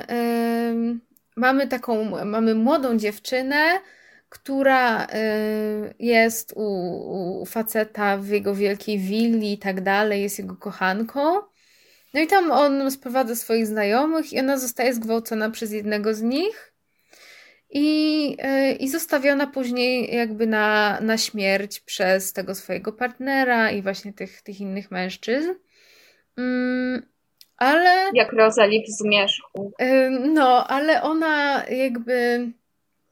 [1.36, 3.80] mamy taką, mamy młodą dziewczynę,
[4.30, 5.08] która y,
[6.00, 11.40] jest u, u faceta w jego wielkiej willi i tak dalej, jest jego kochanką.
[12.14, 16.74] No i tam on sprowadza swoich znajomych i ona zostaje zgwałcona przez jednego z nich
[17.70, 18.38] i,
[18.72, 24.42] y, i zostawiona później jakby na, na śmierć przez tego swojego partnera i właśnie tych,
[24.42, 25.54] tych innych mężczyzn.
[26.38, 27.13] Mm,
[27.64, 28.10] ale...
[28.14, 29.72] Jak Rosalie w Zmierzchu.
[30.34, 32.52] No, ale ona jakby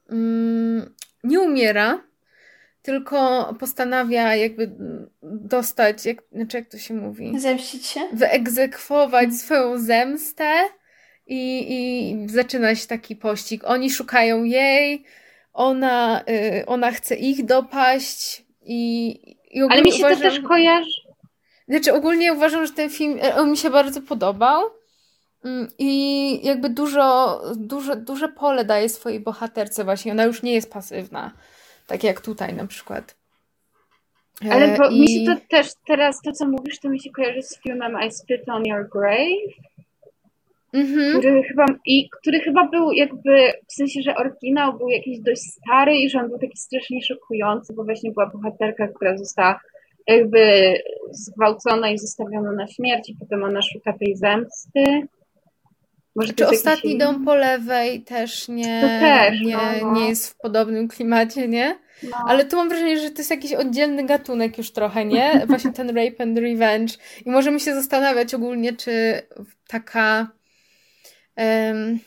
[0.10, 2.04] mm, nie umiera,
[2.82, 4.72] tylko postanawia jakby
[5.24, 7.40] dostać, jak, znaczy jak to się mówi?
[7.40, 8.00] Zemścić się?
[8.14, 9.40] Wyegzekwować mhm.
[9.40, 10.54] swoją zemstę
[11.28, 13.62] i, i zaczyna się taki pościg.
[13.66, 15.04] Oni szukają jej,
[15.54, 19.10] ona, y, ona chce ich dopaść i,
[19.52, 21.11] i Ale mi się uważam, to też kojarzy
[21.72, 24.64] znaczy, ogólnie uważam, że ten film e, on mi się bardzo podobał.
[25.46, 30.12] Mm, I jakby dużo, duże, duże pole daje swojej bohaterce, właśnie.
[30.12, 31.32] Ona już nie jest pasywna.
[31.88, 33.16] Tak jak tutaj na przykład.
[34.52, 35.02] Ale bo, I...
[35.02, 38.12] mi się to też teraz, to co mówisz, to mi się kojarzy z filmem I
[38.12, 39.72] Spit on Your Grave.
[40.74, 41.12] Mhm.
[41.12, 45.96] Który, chyba, i, który chyba był jakby, w sensie, że oryginał był jakiś dość stary
[45.96, 49.60] i że on był taki strasznie szokujący, bo właśnie była bohaterka, która została
[50.08, 50.74] jakby
[51.12, 55.08] zgwałcona i zostawiona na śmierć i potem ona szuka tej zemsty.
[56.16, 57.06] Może Czy ostatni jakiś...
[57.06, 59.94] dom po lewej też nie, też, nie, no, no.
[59.94, 61.80] nie jest w podobnym klimacie, nie?
[62.04, 62.18] No.
[62.28, 65.32] Ale tu mam wrażenie, że to jest jakiś oddzielny gatunek już trochę, nie?
[65.48, 66.94] Właśnie ten rape and revenge.
[67.26, 69.22] I możemy się zastanawiać ogólnie, czy
[69.68, 70.32] taka
[71.38, 72.00] um,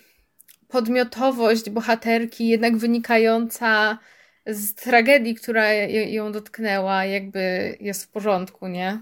[0.68, 3.98] podmiotowość bohaterki jednak wynikająca
[4.46, 9.00] z tragedii, która ją dotknęła, jakby jest w porządku, nie?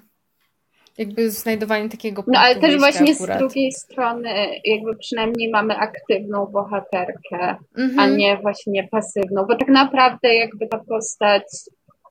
[0.98, 3.36] Jakby znajdowanie takiego punktu No ale też właśnie akurat.
[3.36, 4.30] z drugiej strony
[4.64, 7.98] jakby przynajmniej mamy aktywną bohaterkę, mhm.
[7.98, 11.42] a nie właśnie pasywną, bo tak naprawdę jakby ta postać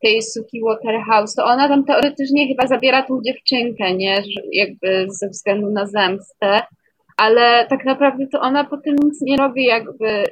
[0.02, 4.24] tej Suki Waterhouse, to ona tam teoretycznie chyba zabiera tą dziewczynkę, nie?
[4.52, 6.62] Jakby ze względu na zemstę,
[7.17, 10.24] ale tak naprawdę to ona potem nic nie robi jakby,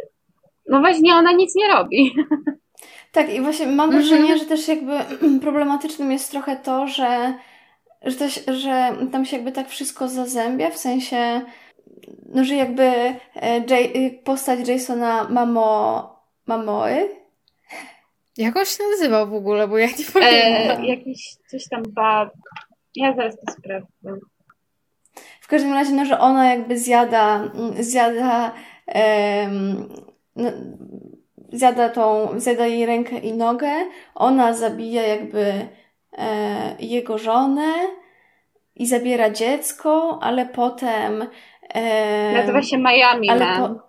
[0.70, 2.12] no właśnie ona nic nie robi.
[3.12, 4.40] Tak, i właśnie mam wrażenie, mhm.
[4.40, 4.98] że też jakby
[5.42, 7.34] problematycznym jest trochę to, że,
[8.02, 11.42] że, też, że tam się jakby tak wszystko zazębia, w sensie,
[12.26, 12.84] no, że jakby
[13.36, 17.10] e, postać Jasona Mamo, Mamoy.
[18.38, 20.84] Jak on się nazywał w ogóle, bo ja nie pamiętam.
[20.84, 22.30] E, jakiś coś tam bab.
[22.96, 24.26] Ja zaraz to sprawdzę.
[25.42, 28.54] W każdym razie, no, że ona jakby zjada, zjada
[28.96, 29.90] um,
[30.36, 30.52] no,
[31.52, 33.72] zjada, tą, zjada jej rękę i nogę,
[34.16, 35.68] ona zabija jakby
[36.18, 37.74] e, jego żonę
[38.76, 41.28] i zabiera dziecko, ale potem...
[41.70, 43.76] E, Nazywa się Miami ale Man.
[43.76, 43.82] Po...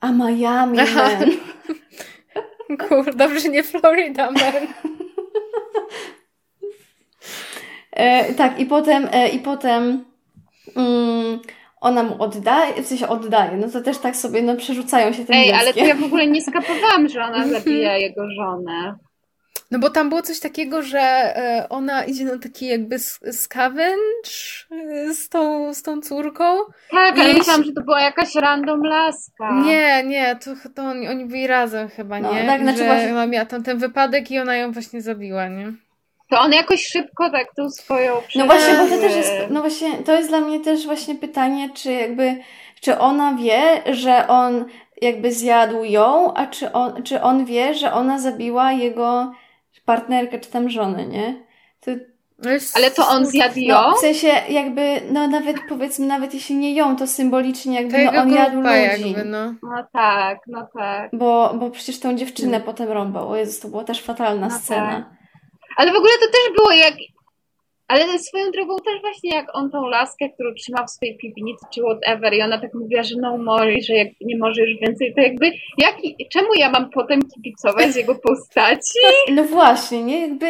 [0.00, 1.30] A Miami Man.
[2.88, 4.66] Kurde, dobrze, nie Florida Man.
[7.90, 10.04] e, tak, i potem, e, i potem
[10.76, 11.40] mm,
[11.80, 15.34] ona mu oddaje, w sensie oddaje, no to też tak sobie, no przerzucają się tym
[15.34, 15.60] Ej, dzieckiem.
[15.60, 18.94] ale to ja w ogóle nie skapowałam, że ona zabija jego żonę.
[19.70, 22.98] No bo tam było coś takiego, że e, ona idzie na taki jakby
[23.32, 24.30] scavenge
[24.70, 26.44] e, z tą, z tą córką.
[26.90, 29.62] Tak, ale myślałam, że to była jakaś random laska.
[29.64, 32.46] Nie, nie, to, to oni, oni byli razem chyba, no, nie?
[32.46, 33.10] Tak, znaczy że właśnie...
[33.10, 35.72] ona miała tam ten wypadek i ona ją właśnie zabiła, nie?
[36.30, 39.92] To on jakoś szybko tak tą swoją No właśnie, bo to też jest, no właśnie,
[39.92, 42.36] to jest dla mnie też właśnie pytanie, czy jakby,
[42.80, 43.62] czy ona wie,
[43.94, 44.64] że on
[45.02, 49.32] jakby zjadł ją, a czy on, czy on wie, że ona zabiła jego
[49.84, 51.34] partnerkę, czy tam żonę, nie?
[51.80, 51.90] To,
[52.44, 53.74] No Ale to on zjadł ją?
[53.74, 57.98] no, w sensie jakby, no nawet powiedzmy, nawet jeśli nie ją, to symbolicznie To jakby,
[57.98, 59.12] jego no on jadł ludzi.
[59.12, 59.54] jakby, no.
[59.62, 61.10] No tak, no tak.
[61.12, 63.30] Bo, bo przecież tą dziewczynę potem rąbał.
[63.30, 65.19] O Jezus, to była też fatalna No scena.
[65.80, 66.94] Ale w ogóle to też było jak.
[67.88, 71.80] Ale swoją drogą też właśnie jak on tą laskę, którą trzymał w swojej piwnicy czy
[71.80, 75.20] whatever i ona tak mówiła, że no more, że jak nie może już więcej, to
[75.20, 78.98] jakby jaki, czemu ja mam potem kibicować z jego postaci?
[79.36, 80.20] No właśnie, nie?
[80.20, 80.46] Jakby...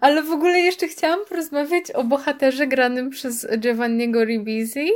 [0.00, 4.90] Ale w ogóle jeszcze chciałam porozmawiać o bohaterze granym przez Giovanniego Ribisi,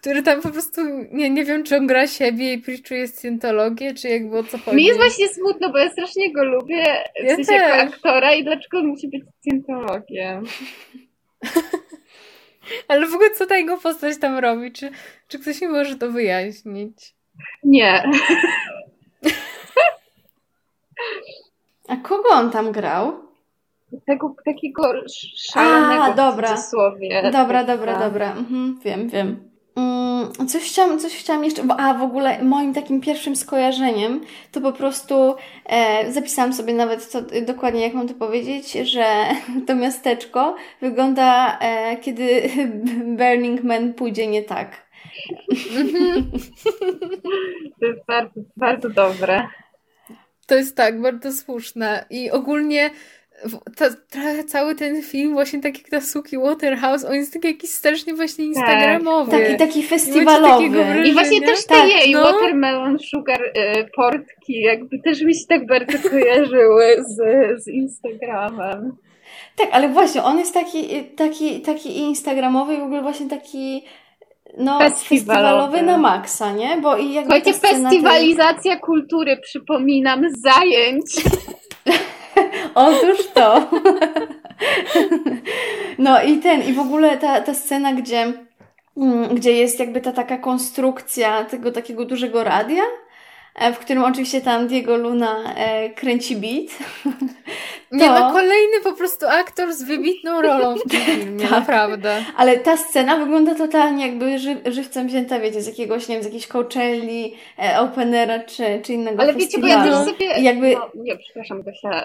[0.00, 0.80] który tam po prostu,
[1.12, 4.76] nie, nie wiem, czy on gra siebie i preachuje Scientologię, czy jakby o co chodzi.
[4.76, 6.84] Mi jest właśnie smutno, bo ja strasznie go lubię
[7.20, 7.94] w Ja sensie jako też.
[7.94, 10.44] aktora i dlaczego on musi być scientologiem.
[12.88, 14.72] Ale w ogóle co ta jego postać tam robi?
[14.72, 14.90] Czy,
[15.28, 17.14] czy ktoś mi może to wyjaśnić?
[17.64, 18.02] Nie.
[21.88, 23.12] A kogo on tam grał?
[24.06, 24.92] Tego takiego
[25.36, 26.48] szalonego A, dobra.
[26.48, 27.22] w cudzysłowie.
[27.32, 28.02] Dobra, dobra, Tak.
[28.02, 28.32] dobra.
[28.32, 29.45] Mhm, wiem, wiem.
[29.76, 31.62] Mm, coś, chciałam, coś chciałam jeszcze.
[31.64, 34.20] bo- A w ogóle moim takim pierwszym skojarzeniem
[34.52, 35.34] to po prostu
[35.66, 39.04] e, zapisałam sobie nawet co, dokładnie, jak mam to powiedzieć, że
[39.66, 42.42] to miasteczko wygląda, e, kiedy
[43.18, 44.86] Burning Man pójdzie nie tak.
[47.80, 49.46] To jest bardzo, bardzo dobre.
[50.46, 52.04] To jest tak, bardzo słuszne.
[52.10, 52.90] I ogólnie
[54.10, 58.14] trochę cały ten film, właśnie tak jak ta Suki Waterhouse, on jest taki jakiś strasznie
[58.14, 59.30] właśnie instagramowy.
[59.30, 61.08] Taki, taki takiego festiwalowy.
[61.08, 62.22] I właśnie też te Tak, jej no.
[62.22, 63.52] watermelon sugar y,
[63.96, 67.16] portki jakby też mi się tak bardzo kojarzyły z,
[67.64, 68.96] z Instagramem.
[69.56, 73.84] Tak, ale właśnie, on jest taki, taki, taki instagramowy i w ogóle właśnie taki
[74.58, 75.08] no, Festiwalowy.
[75.08, 76.76] festiwalowy na maksa, nie?
[76.82, 81.04] Bo i jakby Słuchajcie, scena tej- kultury, przypominam, zajęć.
[82.76, 83.60] Otóż to.
[85.98, 88.32] No i ten, i w ogóle ta, ta scena, gdzie,
[88.96, 92.82] mm, gdzie jest jakby ta taka konstrukcja tego takiego dużego radia,
[93.54, 96.78] e, w którym oczywiście tam Diego Luna e, kręci beat.
[97.92, 101.50] Nie, To- no kolejny po prostu aktor z wybitną rolą w tym filmie, Tak.
[101.50, 102.24] naprawdę.
[102.36, 106.26] Ale ta scena wygląda totalnie jakby ży, żywcem wzięta, wiecie, z jakiegoś, nie wiem, z
[106.26, 110.04] jakiejś Coachelli, e, Openera czy, czy innego Ale wiecie, bo ja festiwalu.
[110.06, 110.40] też sobie...
[110.40, 110.72] I jakby...
[110.74, 112.04] No, nie, przepraszam, Gosia.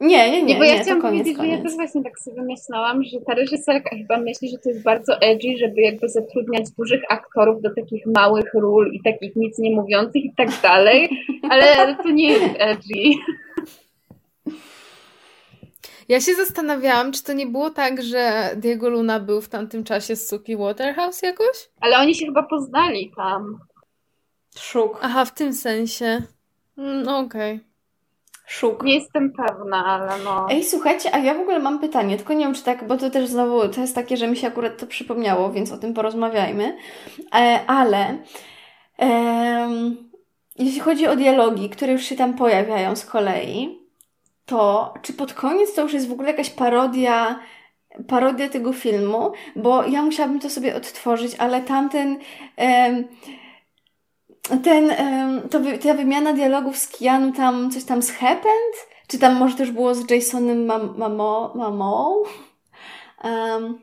[0.00, 1.66] Nie, nie, nie, Nie, bo ja nie, to chciałam koniec, powiedzieć, że ja koniec.
[1.66, 5.56] też właśnie tak sobie myślałam, że ta reżyserka chyba myśli, że to jest bardzo edgy,
[5.58, 10.32] żeby jakby zatrudniać dużych aktorów do takich małych ról i takich nic nie mówiących i
[10.36, 11.08] tak dalej,
[11.50, 13.10] ale to nie jest edgy.
[16.08, 20.16] Ja się zastanawiałam, czy to nie było tak, że Diego Luna był w tamtym czasie
[20.16, 21.68] z Suki Waterhouse jakoś?
[21.80, 23.58] Ale oni się chyba poznali tam.
[24.58, 26.22] Szuk, Aha, w tym sensie.
[26.78, 27.60] Mm, No okej.
[28.46, 28.82] Szuk.
[28.82, 30.46] Nie jestem pewna, ale no.
[30.50, 33.10] Ej, słuchajcie, a ja w ogóle mam pytanie, tylko nie wiem, czy tak, bo to
[33.10, 36.76] też znowu, to jest takie, że mi się akurat to przypomniało, więc o tym porozmawiajmy.
[37.34, 38.18] E, ale
[38.98, 39.96] em,
[40.58, 43.78] jeśli chodzi o dialogi, które już się tam pojawiają z kolei,
[44.46, 47.40] to czy pod koniec to już jest w ogóle jakaś parodia,
[48.08, 49.32] parodia tego filmu?
[49.56, 52.18] Bo ja musiałabym to sobie odtworzyć, ale tamten...
[52.56, 53.04] em,
[54.64, 54.92] ten,
[55.50, 58.76] to, ta wymiana dialogów z Keanu tam, coś tam z Happened?
[59.08, 62.22] Czy tam może też było z Jasonem mam, mamo, mamą?
[63.24, 63.78] Em,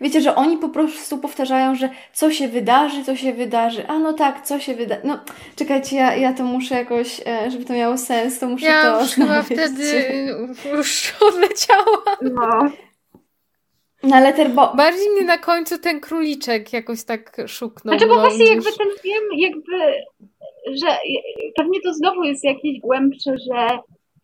[0.00, 3.88] wiecie, że oni po prostu powtarzają, że co się wydarzy, co się wydarzy.
[3.88, 5.00] A no tak, co się wydarzy.
[5.04, 5.18] No,
[5.56, 9.02] czekajcie, ja, ja to muszę jakoś, e, żeby to miało sens, to muszę Ja to
[9.02, 10.26] już chyba wtedy
[10.76, 12.16] już odleciała.
[12.22, 12.70] no.
[14.02, 14.72] Na letterbo...
[14.76, 17.94] Bardziej mnie na końcu ten króliczek jakoś tak szuknął.
[17.94, 19.94] Znaczy, bo no, właśnie już- jakby ten film, jakby,
[20.66, 20.98] że
[21.56, 23.78] pewnie to znowu jest jakieś głębsze, że,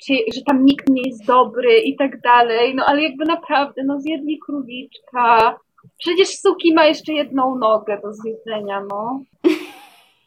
[0.06, 4.00] czy, że tam nikt nie jest dobry i tak dalej, no ale jakby naprawdę, no
[4.00, 5.58] zjedli króliczka.
[5.98, 9.20] Przecież Suki ma jeszcze jedną nogę do zjedzenia, no.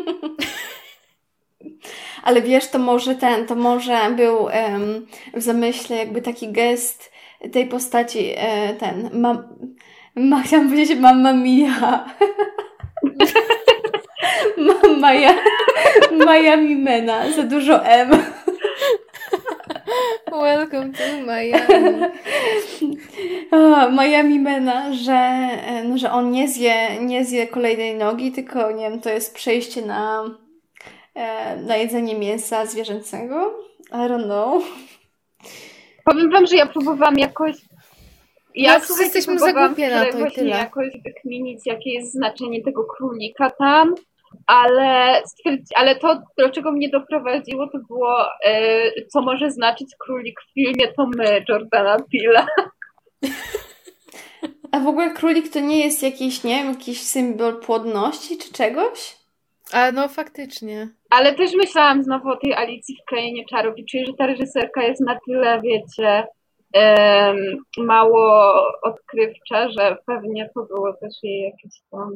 [2.23, 7.14] Ale wiesz, to może ten, to może był em, w zamyśle jakby taki gest
[7.53, 9.45] tej postaci, e, ten, ma,
[10.17, 11.71] ma, chciałam powiedzieć Mamma Mia.
[14.67, 15.35] Ma- Maja,
[16.27, 18.11] Miami Mena, za dużo M.
[20.33, 22.05] Welcome to Miami.
[23.51, 28.71] A, Miami Mena, że, e, no, że on nie zje, nie zje kolejnej nogi, tylko
[28.71, 30.25] nie wiem, to jest przejście na,
[31.15, 33.55] e, na jedzenie mięsa zwierzęcego.
[33.91, 34.63] I don't know.
[36.05, 37.57] Powiem wam, że ja próbowałam jakoś.
[38.55, 40.51] Ja No, słuchajcie, jesteśmy za głupie na to i tyle.
[40.51, 43.95] jakoś wykminić, jakie jest znaczenie tego królika tam,
[44.47, 50.41] ale stwierdzi, ale to, do czego mnie doprowadziło, to było, e, co może znaczyć królik
[50.41, 52.47] w filmie, to my, Jordana Pila.
[54.73, 59.17] A w ogóle królik to nie jest jakiś, nie wiem, jakiś symbol płodności czy czegoś?
[59.73, 60.89] A no faktycznie.
[61.11, 64.83] Ale też myślałam znowu o tej Alicji w Krainie Czarów i czuję, że ta reżyserka
[64.83, 66.27] jest na tyle, wiecie,
[66.73, 67.37] em,
[67.79, 72.13] mało odkrywcza, że pewnie to było też jej jakieś tam...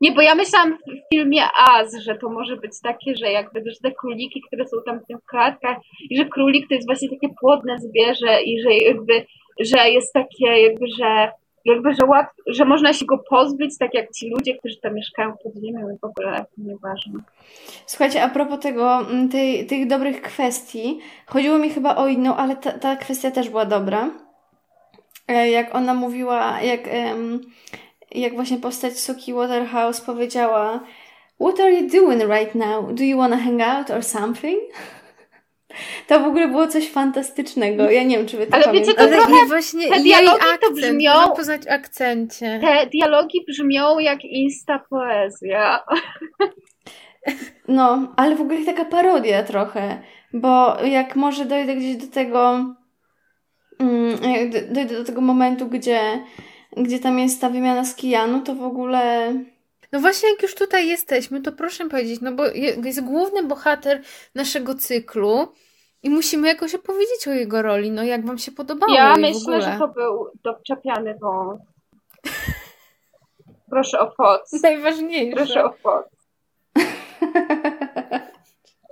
[0.00, 3.76] Nie, bo ja myślałam w filmie Az, że to może być takie, że jakby że
[3.82, 5.76] te króliki, które są tam w tych klatkach
[6.10, 9.26] i że królik to jest właśnie takie płodne zwierzę i że jakby,
[9.60, 11.30] że jest takie jakby, że
[11.64, 15.32] jakby, że, łat, że można się go pozbyć, tak jak ci ludzie, którzy tam mieszkają
[15.42, 17.20] pod ziemią i w ogóle nieważne.
[17.86, 22.56] Słuchajcie, a propos tego, mm, tej, tych dobrych kwestii, chodziło mi chyba o inną, ale
[22.56, 24.10] ta, ta kwestia też była dobra.
[25.28, 26.80] E, Jak ona mówiła, jak,
[28.12, 30.80] jak właśnie postać Soki Waterhouse powiedziała
[31.40, 32.92] What are you doing right now?
[32.94, 34.58] Do you wanna hang out or something?
[36.06, 37.90] To w ogóle było coś fantastycznego.
[37.90, 40.52] Ja nie wiem, czy wy to Ale wiecie, to Ale nie, właśnie te dialogi to
[40.52, 42.60] akcent, brzmią- można poznać akcencie.
[42.62, 45.84] Te dialogi brzmią jak insta poezja.
[47.68, 50.02] No, ale w ogóle taka parodia trochę,
[50.32, 52.64] bo jak może dojdę gdzieś do tego,
[53.78, 54.18] mm,
[54.70, 56.00] dojdę do tego momentu, gdzie,
[56.76, 59.32] gdzie tam jest ta wymiana z Kijanu, to w ogóle
[59.94, 64.02] No właśnie, jak już tutaj jesteśmy, to proszę powiedzieć, no bo je- jest główny bohater
[64.34, 65.48] naszego cyklu
[66.02, 67.90] i musimy jakoś opowiedzieć o jego roli.
[67.90, 71.60] No jak wam się podobało Ja myślę, że to był dopczapiany wąs.
[73.70, 74.62] Proszę o foc.
[74.62, 75.36] Najważniejsze.
[75.36, 76.06] Proszę o foc.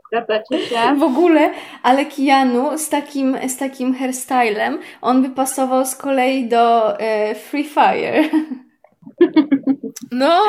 [0.09, 0.97] Zgadzacie się?
[0.99, 1.51] w ogóle,
[1.83, 7.65] ale Kijanu z takim, z takim hairstylem, on by pasował z kolei do e, Free
[7.65, 8.25] Fire.
[10.11, 10.43] No,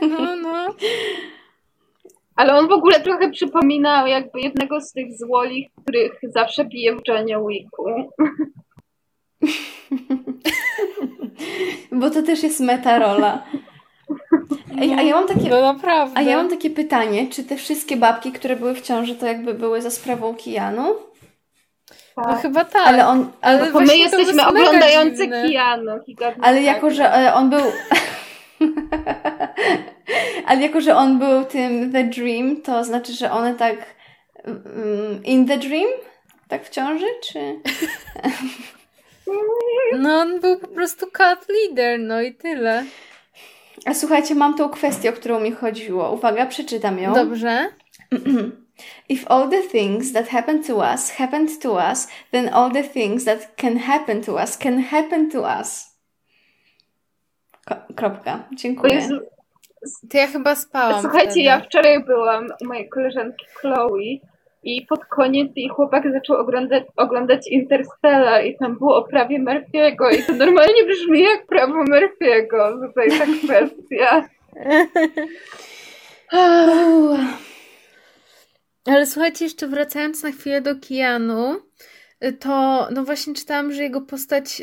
[0.00, 0.74] no, no.
[2.36, 7.00] Ale on w ogóle trochę przypominał jakby jednego z tych złoli, których zawsze bije w
[7.08, 7.84] Johnie Wicku.
[11.92, 13.42] Bo to też jest meta rola.
[14.80, 16.18] Ej, a ja mam takie, No naprawdę.
[16.18, 19.54] A ja mam takie pytanie, czy te wszystkie babki, które były w ciąży, to jakby
[19.54, 20.96] były za sprawą Kijanu?
[22.16, 22.86] No chyba tak.
[22.86, 24.42] Ale on, Ale Bo my jesteśmy
[25.16, 25.46] dziwne.
[25.46, 25.90] Kijanu.
[26.42, 27.60] Ale jako, że e, on był...
[30.46, 33.76] ale jako, że on był tym The Dream, to znaczy, że one tak
[34.44, 35.88] mm, in the dream?
[36.48, 37.38] Tak w ciąży, czy...
[39.98, 42.84] No on był po prostu cut leader, no i tyle.
[43.86, 46.12] A słuchajcie, mam tą kwestię, o którą mi chodziło.
[46.12, 47.14] Uwaga, przeczytam ją.
[47.14, 47.68] Dobrze.
[49.08, 53.24] If all the things that happen to us happened to us, then all the things
[53.24, 55.89] that can happen to us can happen to us.
[57.96, 58.48] Kropka.
[58.54, 59.08] Dziękuję.
[60.10, 61.40] To ja chyba spałam Słuchajcie, wtedy.
[61.40, 64.18] ja wczoraj byłam u mojej koleżanki Chloe
[64.62, 70.18] i pod koniec jej chłopak zaczął oglądać, oglądać Interstellar i tam było o prawie Murphy'ego
[70.18, 74.28] i to normalnie brzmi jak prawo Murphy'ego, tutaj ta kwestia.
[78.86, 81.60] Ale słuchajcie, jeszcze wracając na chwilę do Keanu, y,
[82.40, 84.60] to no właśnie czytałam, że jego postać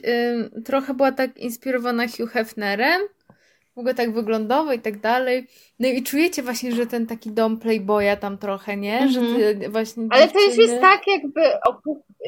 [0.58, 3.02] y, trochę była tak inspirowana Hugh Hefnerem.
[3.76, 5.48] W ogóle tak wyglądowo i tak dalej.
[5.80, 9.08] No i czujecie właśnie, że ten taki dom playboya tam trochę, nie?
[9.10, 11.42] Że ty właśnie Ale to już dziewczyny- jest tak jakby,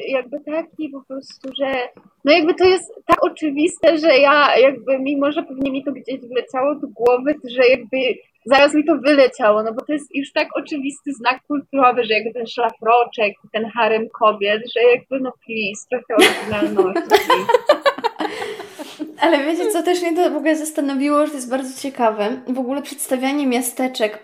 [0.08, 1.88] jakby taki po prostu, że
[2.24, 6.20] no jakby to jest tak oczywiste, że ja jakby mimo, że pewnie mi to gdzieś
[6.20, 7.96] wleciało do głowy, że jakby
[8.44, 12.32] zaraz mi to wyleciało, no bo to jest już tak oczywisty znak kulturowy, że jakby
[12.32, 17.30] ten szlafroczek, ten harem kobiet, że jakby no please, trochę oryginalności.
[19.20, 22.42] Ale wiecie, co też mnie to w ogóle zastanowiło, że to jest bardzo ciekawe.
[22.46, 24.22] W ogóle przedstawianie miasteczek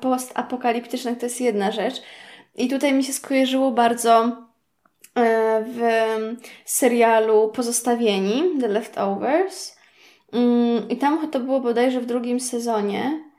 [0.00, 1.94] postapokaliptycznych to jest jedna rzecz.
[2.56, 4.36] I tutaj mi się skojarzyło bardzo
[5.14, 5.80] e, w
[6.64, 9.79] serialu Pozostawieni, The Leftovers.
[10.32, 13.30] Mm, I tam to było bodajże w drugim sezonie.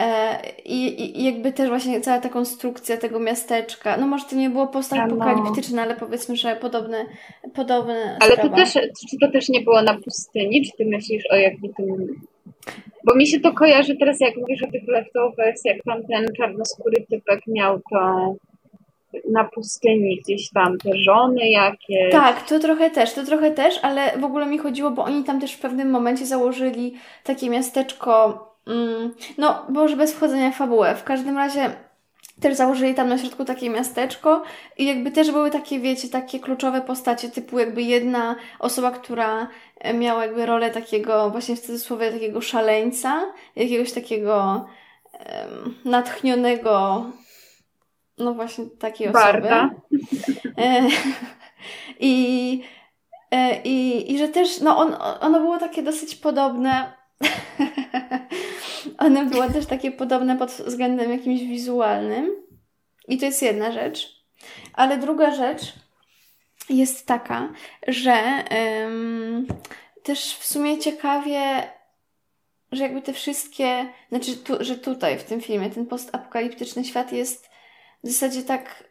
[0.00, 3.96] E, I, I jakby też właśnie cała ta konstrukcja tego miasteczka.
[3.96, 7.06] No może to nie było postapokaliptyczne, ale powiedzmy, że podobne,
[7.54, 8.72] podobne Ale to też,
[9.10, 10.64] czy to też nie było na pustyni?
[10.64, 11.86] Czy ty myślisz o jakby tym...
[13.06, 17.06] Bo mi się to kojarzy teraz, jak mówisz o tych leftovers, jak tam ten czarnoskóry
[17.10, 18.34] typek miał to
[19.30, 21.40] na pustyni gdzieś tam, te żony.
[22.10, 25.40] Tak, to trochę też, to trochę też, ale w ogóle mi chodziło, bo oni tam
[25.40, 26.94] też w pewnym momencie założyli
[27.24, 30.94] takie miasteczko, mm, no może bez wchodzenia w fabułę.
[30.94, 31.70] W każdym razie
[32.40, 34.42] też założyli tam na środku takie miasteczko
[34.78, 39.48] i jakby też były takie, wiecie, takie kluczowe postacie, typu jakby jedna osoba, która
[39.94, 43.22] miała jakby rolę takiego, właśnie w cudzysłowie, takiego szaleńca,
[43.56, 44.66] jakiegoś takiego
[45.12, 47.04] um, natchnionego,
[48.18, 49.48] no właśnie takiej osoby.
[50.58, 50.88] E,
[52.00, 52.62] I,
[53.30, 56.92] e, i, I że też, no on, ono było takie dosyć podobne
[58.98, 62.30] one było też takie podobne pod względem jakimś wizualnym.
[63.08, 64.24] I to jest jedna rzecz.
[64.72, 65.74] Ale druga rzecz
[66.70, 67.52] jest taka,
[67.88, 68.44] że
[70.02, 71.70] też w sumie ciekawie,
[72.72, 77.50] że jakby te wszystkie, znaczy, tu, że tutaj w tym filmie ten postapokaliptyczny świat jest
[78.04, 78.84] w zasadzie tak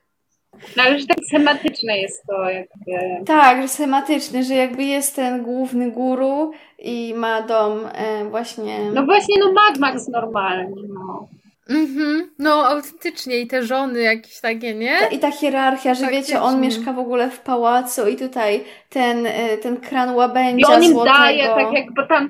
[0.78, 3.26] no ale że tak schematyczne jest to jakby.
[3.26, 8.92] Tak, że schematyczny, że jakby jest ten główny guru i ma dom e, właśnie...
[8.94, 11.28] No właśnie, no Mad Max normalnie, no.
[11.70, 14.98] Mhm, no autentycznie i te żony jakieś takie, nie?
[15.12, 19.58] I ta hierarchia, że wiecie, on mieszka w ogóle w pałacu i tutaj ten, e,
[19.58, 21.18] ten kran łabędzia I on im złotego.
[21.18, 22.30] daje, tak jak, bo tam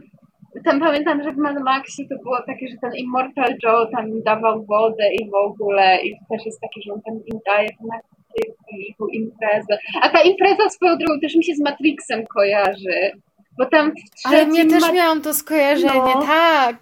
[0.66, 4.24] tam pamiętam, że w Mad Maxie to było takie, że ten Immortal Joe tam im
[4.24, 8.96] dawał wodę i w ogóle i też jest takie, że on tam im daje narkotyki,
[9.00, 9.78] tą imprezę.
[10.02, 13.12] A ta impreza swoją drogą też mi się z Matrixem kojarzy,
[13.58, 14.40] bo tam w trzecim...
[14.40, 16.22] Ale mnie też miałam to skojarzenie, no.
[16.22, 16.78] tak.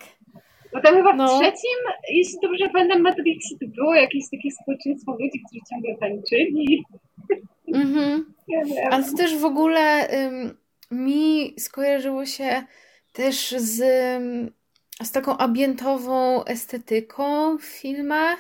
[0.74, 1.28] Bo tam chyba no.
[1.28, 1.80] w trzecim,
[2.10, 6.84] jeśli dobrze pamiętam, Matrixie to było jakieś takie społeczeństwo ludzi, którzy ciągle tańczyli.
[7.74, 8.26] Mhm.
[8.48, 10.58] Ja Ale to też w ogóle ym,
[10.92, 12.64] mi skojarzyło się
[13.14, 13.78] też z,
[15.04, 18.40] z taką ambientową estetyką w filmach,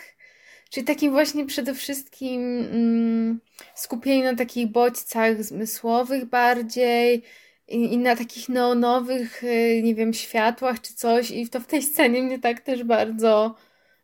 [0.69, 3.39] czyli takim właśnie przede wszystkim mm,
[3.75, 7.23] skupieniu na takich bodźcach zmysłowych bardziej
[7.67, 9.43] i, i, na takich neonowych,
[9.83, 11.31] nie wiem, światłach czy coś.
[11.31, 13.55] I to w tej scenie mnie tak też bardzo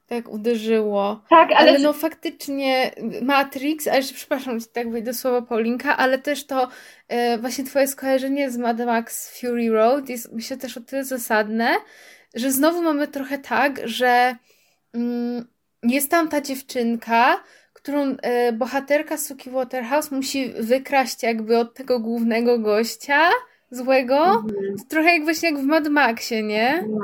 [0.07, 1.21] tak uderzyło.
[1.29, 1.69] Tak, ale...
[1.69, 2.91] ale no faktycznie
[3.21, 6.67] Matrix, a jeszcze przepraszam, tak wejdę słowo Paulinka, ale też to
[7.07, 11.75] e, właśnie twoje skojarzenie z Mad Max Fury Road jest myślę też o tyle zasadne,
[12.35, 14.35] że znowu mamy trochę tak, że
[14.93, 15.47] mm,
[15.83, 17.43] jest tam ta dziewczynka,
[17.73, 23.19] którą e, bohaterka Suki Waterhouse musi wykraść jakby od tego głównego gościa
[23.71, 24.75] złego, Mhm.
[24.89, 26.83] trochę jak właśnie jak w Mad Maxie, nie?
[26.89, 26.99] No.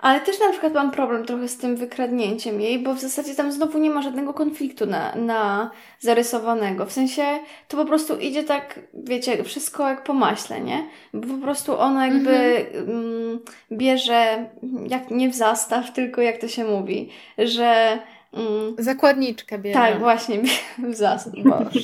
[0.00, 3.52] Ale też na przykład mam problem trochę z tym wykradnięciem jej, bo w zasadzie tam
[3.52, 5.70] znowu nie ma żadnego konfliktu na, na
[6.00, 6.86] zarysowanego.
[6.86, 7.24] W sensie
[7.68, 10.88] to po prostu idzie tak, wiecie, wszystko jak po maśle, nie?
[11.14, 13.40] Bo po prostu ona jakby mm,
[13.72, 14.46] bierze,
[14.88, 17.08] jak nie w zastaw, tylko jak to się mówi,
[17.38, 17.98] że
[18.32, 19.78] mm, Zakładniczkę bierze.
[19.78, 20.38] tak, właśnie,
[20.78, 20.94] w
[21.42, 21.80] Boże.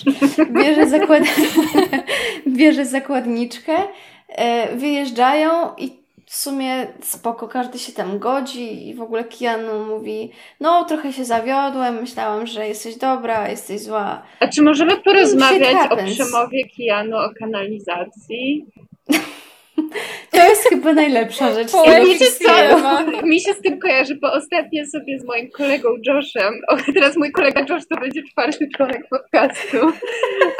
[0.51, 1.23] Bierze, zakład...
[2.59, 3.73] bierze zakładniczkę,
[4.29, 6.02] e, wyjeżdżają i
[6.33, 10.31] w sumie spoko, każdy się tam godzi i w ogóle Keanu mówi,
[10.61, 14.23] no trochę się zawiodłem, myślałam, że jesteś dobra, jesteś zła.
[14.41, 18.67] A czy możemy porozmawiać o przemowie Kijanu, o kanalizacji?
[20.33, 21.73] To jest chyba najlepsza rzecz.
[21.87, 22.81] Wiecie wszystkiego.
[22.81, 23.27] co?
[23.27, 27.33] Mi się z tym kojarzy, bo ostatnio sobie z moim kolegą Joshem, o, teraz mój
[27.33, 29.79] kolega Josh to będzie czwarty członek podcastu,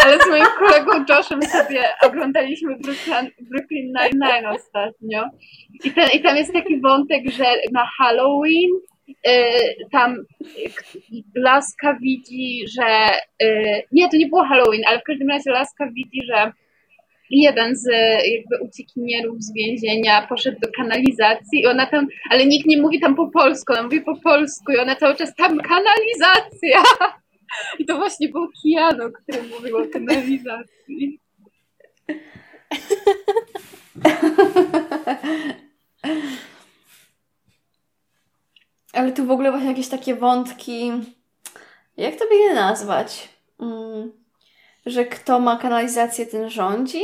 [0.05, 5.25] ale z moim kolegą Joshem sobie oglądaliśmy Brooklyn, Brooklyn Nine-Nine ostatnio
[5.85, 8.71] i, ten, i tam jest taki wątek, że na Halloween
[9.09, 9.31] y,
[9.93, 10.17] tam
[11.37, 13.11] Laska widzi, że
[13.43, 16.53] y, nie, to nie było Halloween, ale w każdym razie Laska widzi, że
[17.33, 17.87] jeden z
[18.27, 23.15] jakby uciekinierów z więzienia poszedł do kanalizacji i ona tam, ale nikt nie mówi tam
[23.15, 26.83] po polsku, ona mówi po polsku i ona cały czas tam kanalizacja.
[27.79, 31.21] I to właśnie był Kiano, który mówił o kanalizacji.
[38.93, 40.93] Ale tu w ogóle właśnie jakieś takie wątki,
[41.97, 43.29] jak to by je nazwać?
[43.61, 44.13] Mm,
[44.87, 47.03] że kto ma kanalizację, ten rządzi?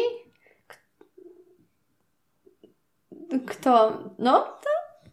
[3.47, 4.47] Kto, no,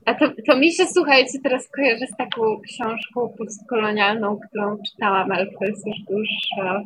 [0.05, 5.45] A to, to mi się, słuchajcie, teraz kojarzy z taką książką postkolonialną, którą czytałam, ale
[5.45, 6.81] to jest już dłuższa,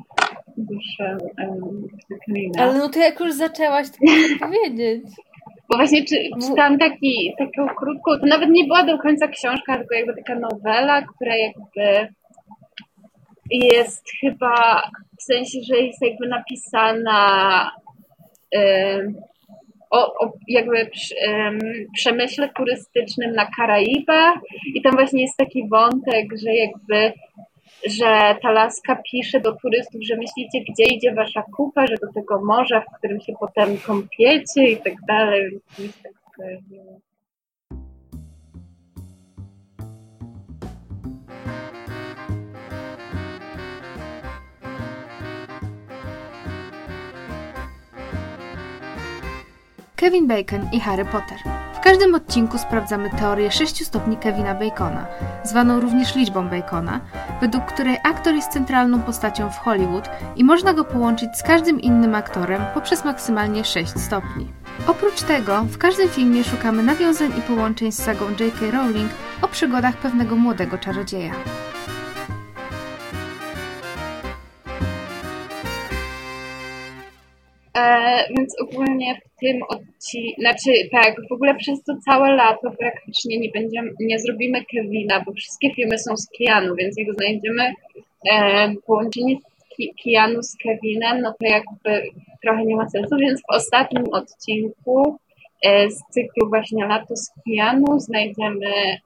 [0.58, 1.18] dłuższa
[1.48, 1.88] um.
[2.58, 5.04] Ale no to jak już zaczęłaś, to muszę powiedzieć.
[5.70, 6.16] Bo właśnie czy,
[6.48, 11.02] czytałam taki, taką krótką, to nawet nie była do końca książka, tylko jakby taka nowela,
[11.02, 12.14] która jakby
[13.52, 14.82] jest chyba,
[15.20, 17.72] w sensie, że jest jakby napisana
[18.56, 19.16] ym,
[19.90, 20.78] o, o jakby
[21.28, 21.60] ym,
[21.96, 24.38] przemyśle turystycznym na Karaibach
[24.76, 27.14] i tam właśnie jest taki wątek, że jakby
[27.86, 32.42] że ta laska pisze do turystów, że myślicie, gdzie idzie wasza kupa, że do tego
[32.46, 35.60] morza, w którym się potem kąpiecie i tak dalej.
[35.80, 36.14] Więc tak
[50.00, 51.38] Kevin Bacon i Harry Potter.
[51.74, 55.08] W każdym odcinku sprawdzamy teorię 6 stopni Kevina Bacona,
[55.44, 57.00] zwaną również liczbą Bacona,
[57.42, 62.16] według której aktor jest centralną postacią w Hollywood i można go połączyć z każdym innym
[62.16, 64.48] aktorem poprzez maksymalnie 6 stopni.
[64.88, 68.72] Oprócz tego, w każdym filmie szukamy nawiązań i połączeń z sagą J.K.
[68.72, 71.34] Rowling o przygodach pewnego młodego czarodzieja.
[78.38, 83.50] Więc ogólnie w tym odcinku, znaczy tak, w ogóle przez to całe lato praktycznie nie
[83.50, 87.74] będziemy, nie zrobimy Kevina, bo wszystkie filmy są z Keanu, więc jak znajdziemy
[88.32, 89.36] e, połączenie
[90.04, 92.10] Keanu z Kevinem, no to jakby
[92.42, 95.18] trochę nie ma sensu, więc w ostatnim odcinku
[95.64, 98.98] e, z cyklu właśnie Lato z Keanu znajdziemy,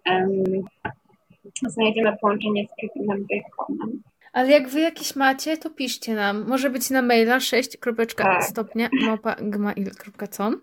[1.67, 4.01] znajdziemy połączenie z Kevinem Baconem.
[4.33, 6.47] Ale jak wy jakieś macie, to piszcie nam.
[6.47, 7.77] Może być na maila 6
[8.17, 8.43] Tak.
[8.43, 10.61] stopnia małpa gmail.com.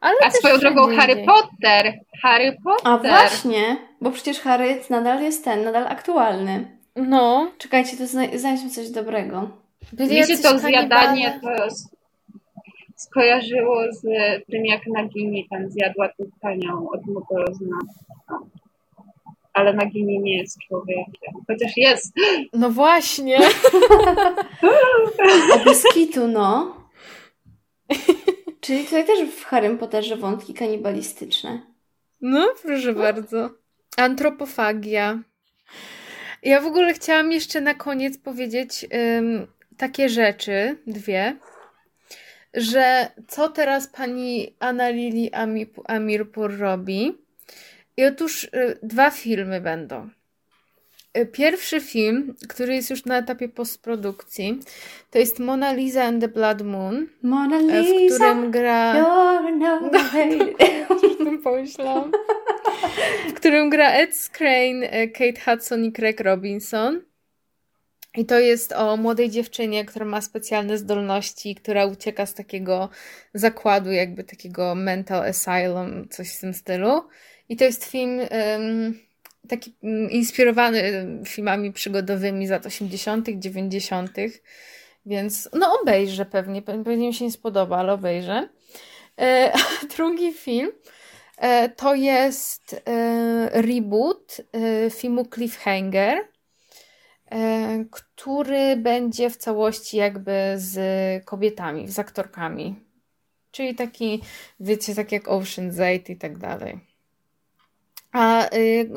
[0.00, 1.24] Ale A swoją drogą Harry.
[1.26, 1.92] Potter,
[2.22, 2.92] Harry Potter.
[2.92, 6.78] A właśnie, bo przecież Harry nadal jest ten, nadal aktualny.
[6.96, 9.50] No, Czekajcie, to zna- znajdźmy coś dobrego.
[9.92, 11.48] byli jacyś to zjadanie to
[12.96, 14.02] skojarzyło z
[14.50, 17.76] tym, jak Nagini tam zjadła tą panią od Mugolozna.
[19.52, 21.32] Ale Nagini nie jest człowiekiem.
[21.46, 22.14] Chociaż jest.
[22.52, 23.38] No właśnie.
[25.52, 26.76] O Beskitu, no.
[28.60, 31.60] Czyli tutaj też w Harrym Potterze wątki kanibalistyczne.
[32.20, 33.50] No, proszę bardzo.
[33.96, 35.22] Antropofagia.
[36.42, 38.86] Ja w ogóle chciałam jeszcze na koniec powiedzieć
[39.18, 39.46] ym,
[39.76, 41.36] takie rzeczy, dwie,
[42.54, 47.18] że co teraz pani Anna Lili Ami- Amirpur robi.
[47.96, 50.08] I otóż y, dwa filmy będą.
[51.18, 54.60] Y, Pierwszy film, który jest już na etapie postprodukcji,
[55.10, 58.94] to jest Mona Lisa and the Blood Moon, Mona w Lisa, którym gra...
[58.94, 59.42] you're
[61.24, 62.12] no pomyślałam.
[63.28, 67.02] W którym gra Ed Skrein, e, Kate Hudson i Craig Robinson.
[68.16, 72.88] I to jest o młodej dziewczynie, która ma specjalne zdolności, która ucieka z takiego
[73.34, 77.02] zakładu, jakby takiego mental asylum, coś w tym stylu.
[77.52, 78.20] I to jest film
[79.48, 80.82] taki mm, inspirowany
[81.26, 84.10] filmami przygodowymi z lat 80., 90.,
[85.06, 88.48] więc no obejrzę pewnie, pe- pewnie mi się nie spodoba, ale obejrzę.
[89.20, 89.52] E,
[89.96, 90.72] drugi film
[91.38, 96.28] e, to jest e, reboot e, filmu Cliffhanger,
[97.30, 102.76] e, który będzie w całości jakby z kobietami, z aktorkami.
[103.50, 104.22] Czyli taki,
[104.60, 106.91] wiecie, tak jak Ocean's 8 i tak dalej.
[108.12, 108.90] A y,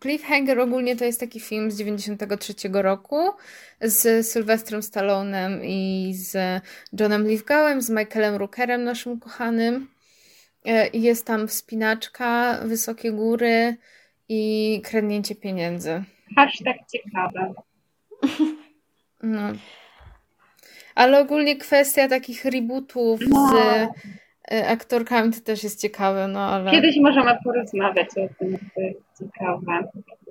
[0.00, 3.30] Cliffhanger ogólnie to jest taki film z 93 roku
[3.80, 6.62] z Sylwestrem Stallonem i z
[7.00, 9.88] Johnem Lithgowem, z Michaelem Rookerem, naszym kochanym.
[10.64, 13.76] E, jest tam wspinaczka, wysokie góry
[14.28, 16.04] i kradnięcie pieniędzy.
[16.36, 17.54] Hashtag ciekawe.
[19.22, 19.52] No.
[20.94, 23.92] Ale ogólnie kwestia takich rebootów z No.
[24.50, 26.70] Aktorkami to też jest ciekawe, no ale...
[26.70, 29.88] Kiedyś możemy porozmawiać o tym, to jest ciekawe.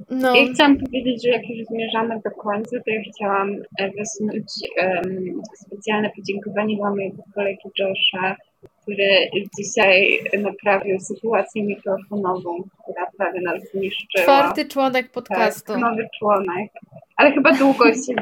[0.09, 4.45] No, Ja chciałam powiedzieć, że jak już zmierzamy do końca, to ja chciałam e, wysnuć
[4.77, 8.35] em, specjalne podziękowanie dla mojego kolegi Josha,
[8.81, 14.23] który dzisiaj naprawił sytuację mikrofonową, która prawie nas zniszczyła.
[14.23, 15.73] czwarty członek podcastu.
[15.73, 16.71] Tak, nowy członek.
[17.15, 18.13] Ale chyba długo się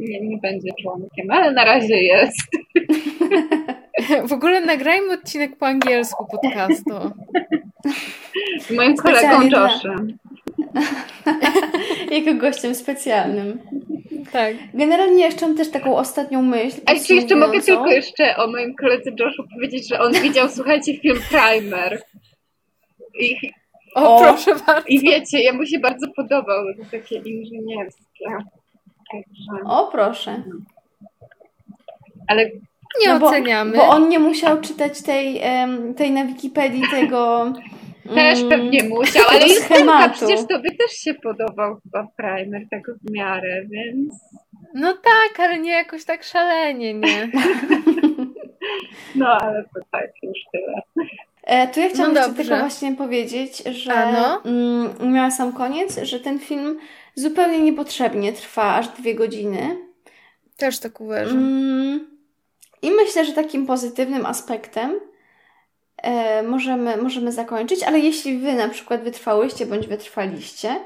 [0.00, 2.38] nie, nie będzie członkiem, ale na razie jest.
[4.28, 6.94] W ogóle nagrajmy odcinek po angielsku podcastu.
[8.60, 10.18] Z moim kolegą Joshem.
[12.10, 13.58] Jako gościem specjalnym.
[14.32, 14.56] Tak.
[14.74, 16.80] Generalnie jeszcze mam też taką ostatnią myśl.
[16.86, 20.98] A czy jeszcze mogę tylko jeszcze o moim koledze Joshu powiedzieć, że on widział, słuchajcie,
[20.98, 22.02] film Primer.
[23.20, 23.36] I,
[23.94, 24.20] O, O.
[24.20, 24.88] proszę bardzo.
[24.88, 28.24] I wiecie, ja mu się bardzo podobał, to takie inżynierskie.
[29.12, 30.42] Także, O, proszę.
[32.28, 32.50] ale
[33.00, 33.76] Nie No bo- oceniamy.
[33.76, 35.42] Bo on nie musiał czytać tej,
[35.96, 37.52] tej na Wikipedii tego.
[38.14, 40.14] też mm, pewnie musiał, ale schematu.
[40.14, 44.14] przecież tobie też się podobał chyba Primer, tak w miarę, więc
[44.74, 47.28] No tak, ale nie jakoś tak szalenie, nie?
[49.14, 50.82] no, ale to tak, już tyle.
[51.44, 54.42] E, to ja chciałam No tylko właśnie powiedzieć, że A no?
[54.44, 56.78] mm, miała sam koniec, że ten film
[57.14, 59.76] zupełnie niepotrzebnie trwa aż dwie godziny.
[60.56, 61.36] Też tak uważam.
[61.38, 62.11] Mm,
[62.82, 65.00] I myślę, że takim pozytywnym aspektem
[65.96, 70.80] e, możemy, możemy zakończyć, ale jeśli wy na przykład wytrwałyście bądź wytrwaliście,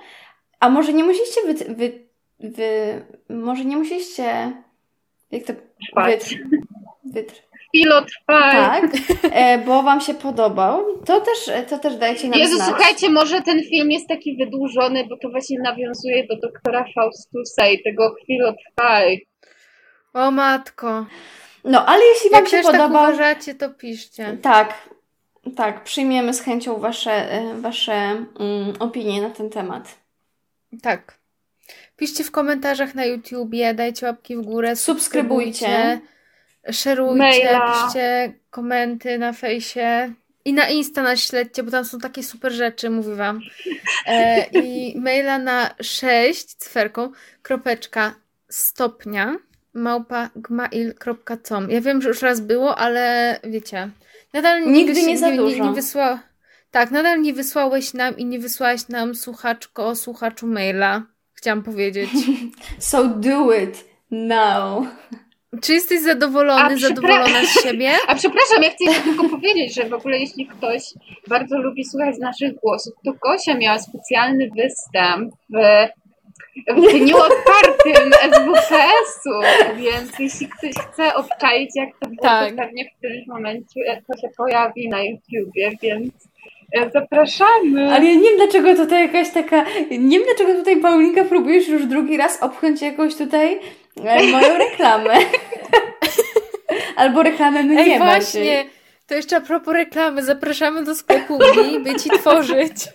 [0.61, 1.93] a może nie musieliście wy, wy,
[2.41, 4.53] wy może nie musieliście
[5.31, 5.53] jak to
[6.07, 6.35] wytr,
[7.05, 8.51] wytr, chwilo trwa.
[8.53, 8.85] Tak,
[9.33, 10.85] e, bo Wam się podobał.
[11.07, 12.69] To też, to też dajcie nam Jezu, znać.
[12.69, 17.83] słuchajcie, może ten film jest taki wydłużony, bo to właśnie nawiązuje do doktora Faustusa i
[17.83, 19.27] tego chwilo trwaj.
[20.15, 21.07] O matko.
[21.67, 23.03] No, ale jeśli Wam Jak się też tak podobał...
[23.03, 24.37] uważacie, to piszcie.
[24.43, 24.75] Tak,
[25.57, 29.99] tak, przyjmiemy z chęcią Wasze, e, wasze mm, opinie na ten temat.
[30.83, 31.19] Tak.
[31.97, 35.53] Piszcie w komentarzach na YouTubie, dajcie łapki w górę, Subskrybujcie.
[35.53, 36.01] subskrybujcie,
[36.73, 37.83] szerujcie, Maila.
[37.85, 40.13] piszcie komenty na fejsie
[40.45, 43.41] i na Insta nas śledźcie, bo tam są takie super rzeczy, mówię wam.
[44.07, 47.11] E, I maila na 6 cferką,
[47.43, 48.15] kropeczka,
[48.49, 49.37] stopnia,
[49.77, 51.71] małpa gmail.com.
[51.71, 53.91] Ja wiem, że już raz było, ale wiecie,
[54.33, 55.65] nadal Nigdy wys- nie za nie, dużo.
[55.65, 56.19] nie wysła...
[56.71, 61.03] Tak, nadal nie wysłałeś nam i nie wysłałaś nam słuchaczko, słuchaczu maila.
[61.35, 62.11] Chciałam powiedzieć.
[62.79, 64.87] So do it now.
[65.63, 67.91] Czy jesteś zadowolony, A, przepra- zadowolona z siebie?
[68.09, 70.83] A przepraszam, ja chcę tylko powiedzieć, że w ogóle jeśli ktoś
[71.29, 75.87] bardzo lubi słuchać naszych głosów, to Gosia miała specjalny występ w,
[76.69, 79.31] w dniu otwartym SWPS-u,
[79.77, 82.51] więc jeśli ktoś chce obczaić jak to było, Tak.
[82.51, 86.13] to pewnie w którymś momencie to się pojawi na YouTubie, więc
[86.73, 87.93] e, zapraszamy.
[87.95, 89.65] Ale ja nie wiem, dlaczego tutaj jakaś taka...
[89.91, 93.61] Nie wiem, dlaczego tutaj Paulinka próbujesz już drugi raz obchnąć jakoś tutaj
[94.05, 95.15] e, moją reklamę.
[96.97, 98.65] Albo reklamę mnie Ej, właśnie!
[99.07, 100.23] To jeszcze a propos reklamy.
[100.23, 102.73] Zapraszamy do sklepu Uli, by ci tworzyć.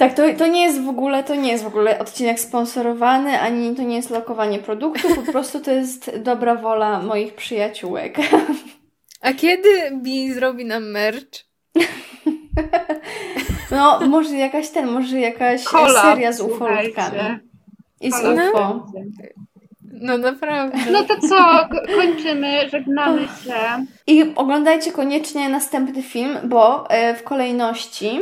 [0.00, 3.76] Tak, to, to nie jest w ogóle, to nie jest w ogóle odcinek sponsorowany, ani
[3.76, 8.16] to nie jest lokowanie produktu, po prostu to jest dobra wola moich przyjaciółek.
[9.20, 9.68] A kiedy
[10.02, 11.44] Bi zrobi nam merch?
[13.70, 17.18] No, może jakaś ten, może jakaś Kola, seria z ufolotkami.
[18.00, 18.86] I z Kola UFO.
[19.92, 20.78] No naprawdę.
[20.92, 21.36] No to co,
[21.70, 23.86] ko- kończymy, żegnamy się.
[24.06, 28.20] I oglądajcie koniecznie następny film, bo e, w kolejności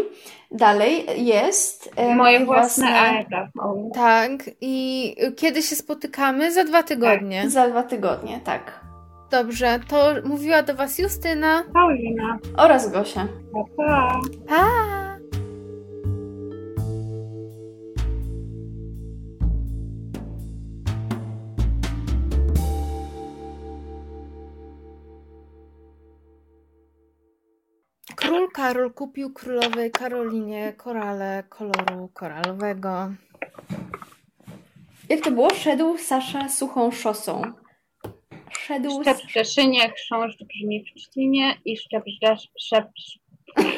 [0.50, 3.48] dalej jest e, Moje własne Aega.
[3.94, 4.30] Tak.
[4.60, 6.52] I kiedy się spotykamy?
[6.52, 7.50] Za dwa tygodnie.
[7.50, 8.84] Za dwa tygodnie, tak.
[9.30, 11.62] Dobrze, to mówiła do Was Justyna.
[11.74, 12.38] Paulina.
[12.56, 13.28] Oraz Gosia.
[13.52, 14.20] Pa, pa.
[14.48, 15.17] Pa!
[28.48, 33.12] Król Karol kupił królowej Karolinie korale koloru koralowego.
[35.08, 35.54] Jak to było?
[35.54, 37.42] Szedł Sasza suchą szosą.
[38.50, 39.02] Szedł...
[39.02, 42.88] Szczep w Cieszynie, chrząszcz brzmi w Trzcinie i szczep żdesz, szep,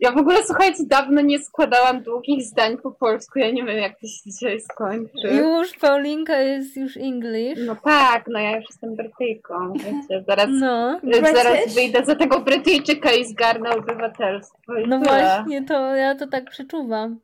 [0.00, 3.38] Ja w ogóle, słuchajcie, dawno nie składałam długich zdań po polsku.
[3.38, 5.28] Ja nie wiem, jak to się dzisiaj skończy.
[5.28, 7.58] Już Paulinka jest już English.
[7.66, 11.00] No tak, no ja już jestem Brytyjką, wiecie, zaraz, No,
[11.34, 14.74] zaraz wyjdę za tego Brytyjczyka i zgarnę obywatelstwo.
[14.78, 15.12] I no tyle.
[15.12, 17.20] właśnie, to ja to tak przeczuwam.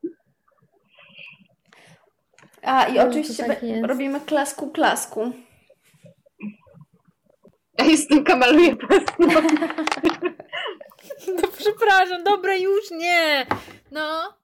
[2.62, 5.33] A, i No, oczywiście tak robimy klasku, klasku.
[7.81, 9.41] Ja jestem kamaluję pasmo.
[11.26, 13.47] No przepraszam, dobra, już nie.
[13.91, 14.39] No.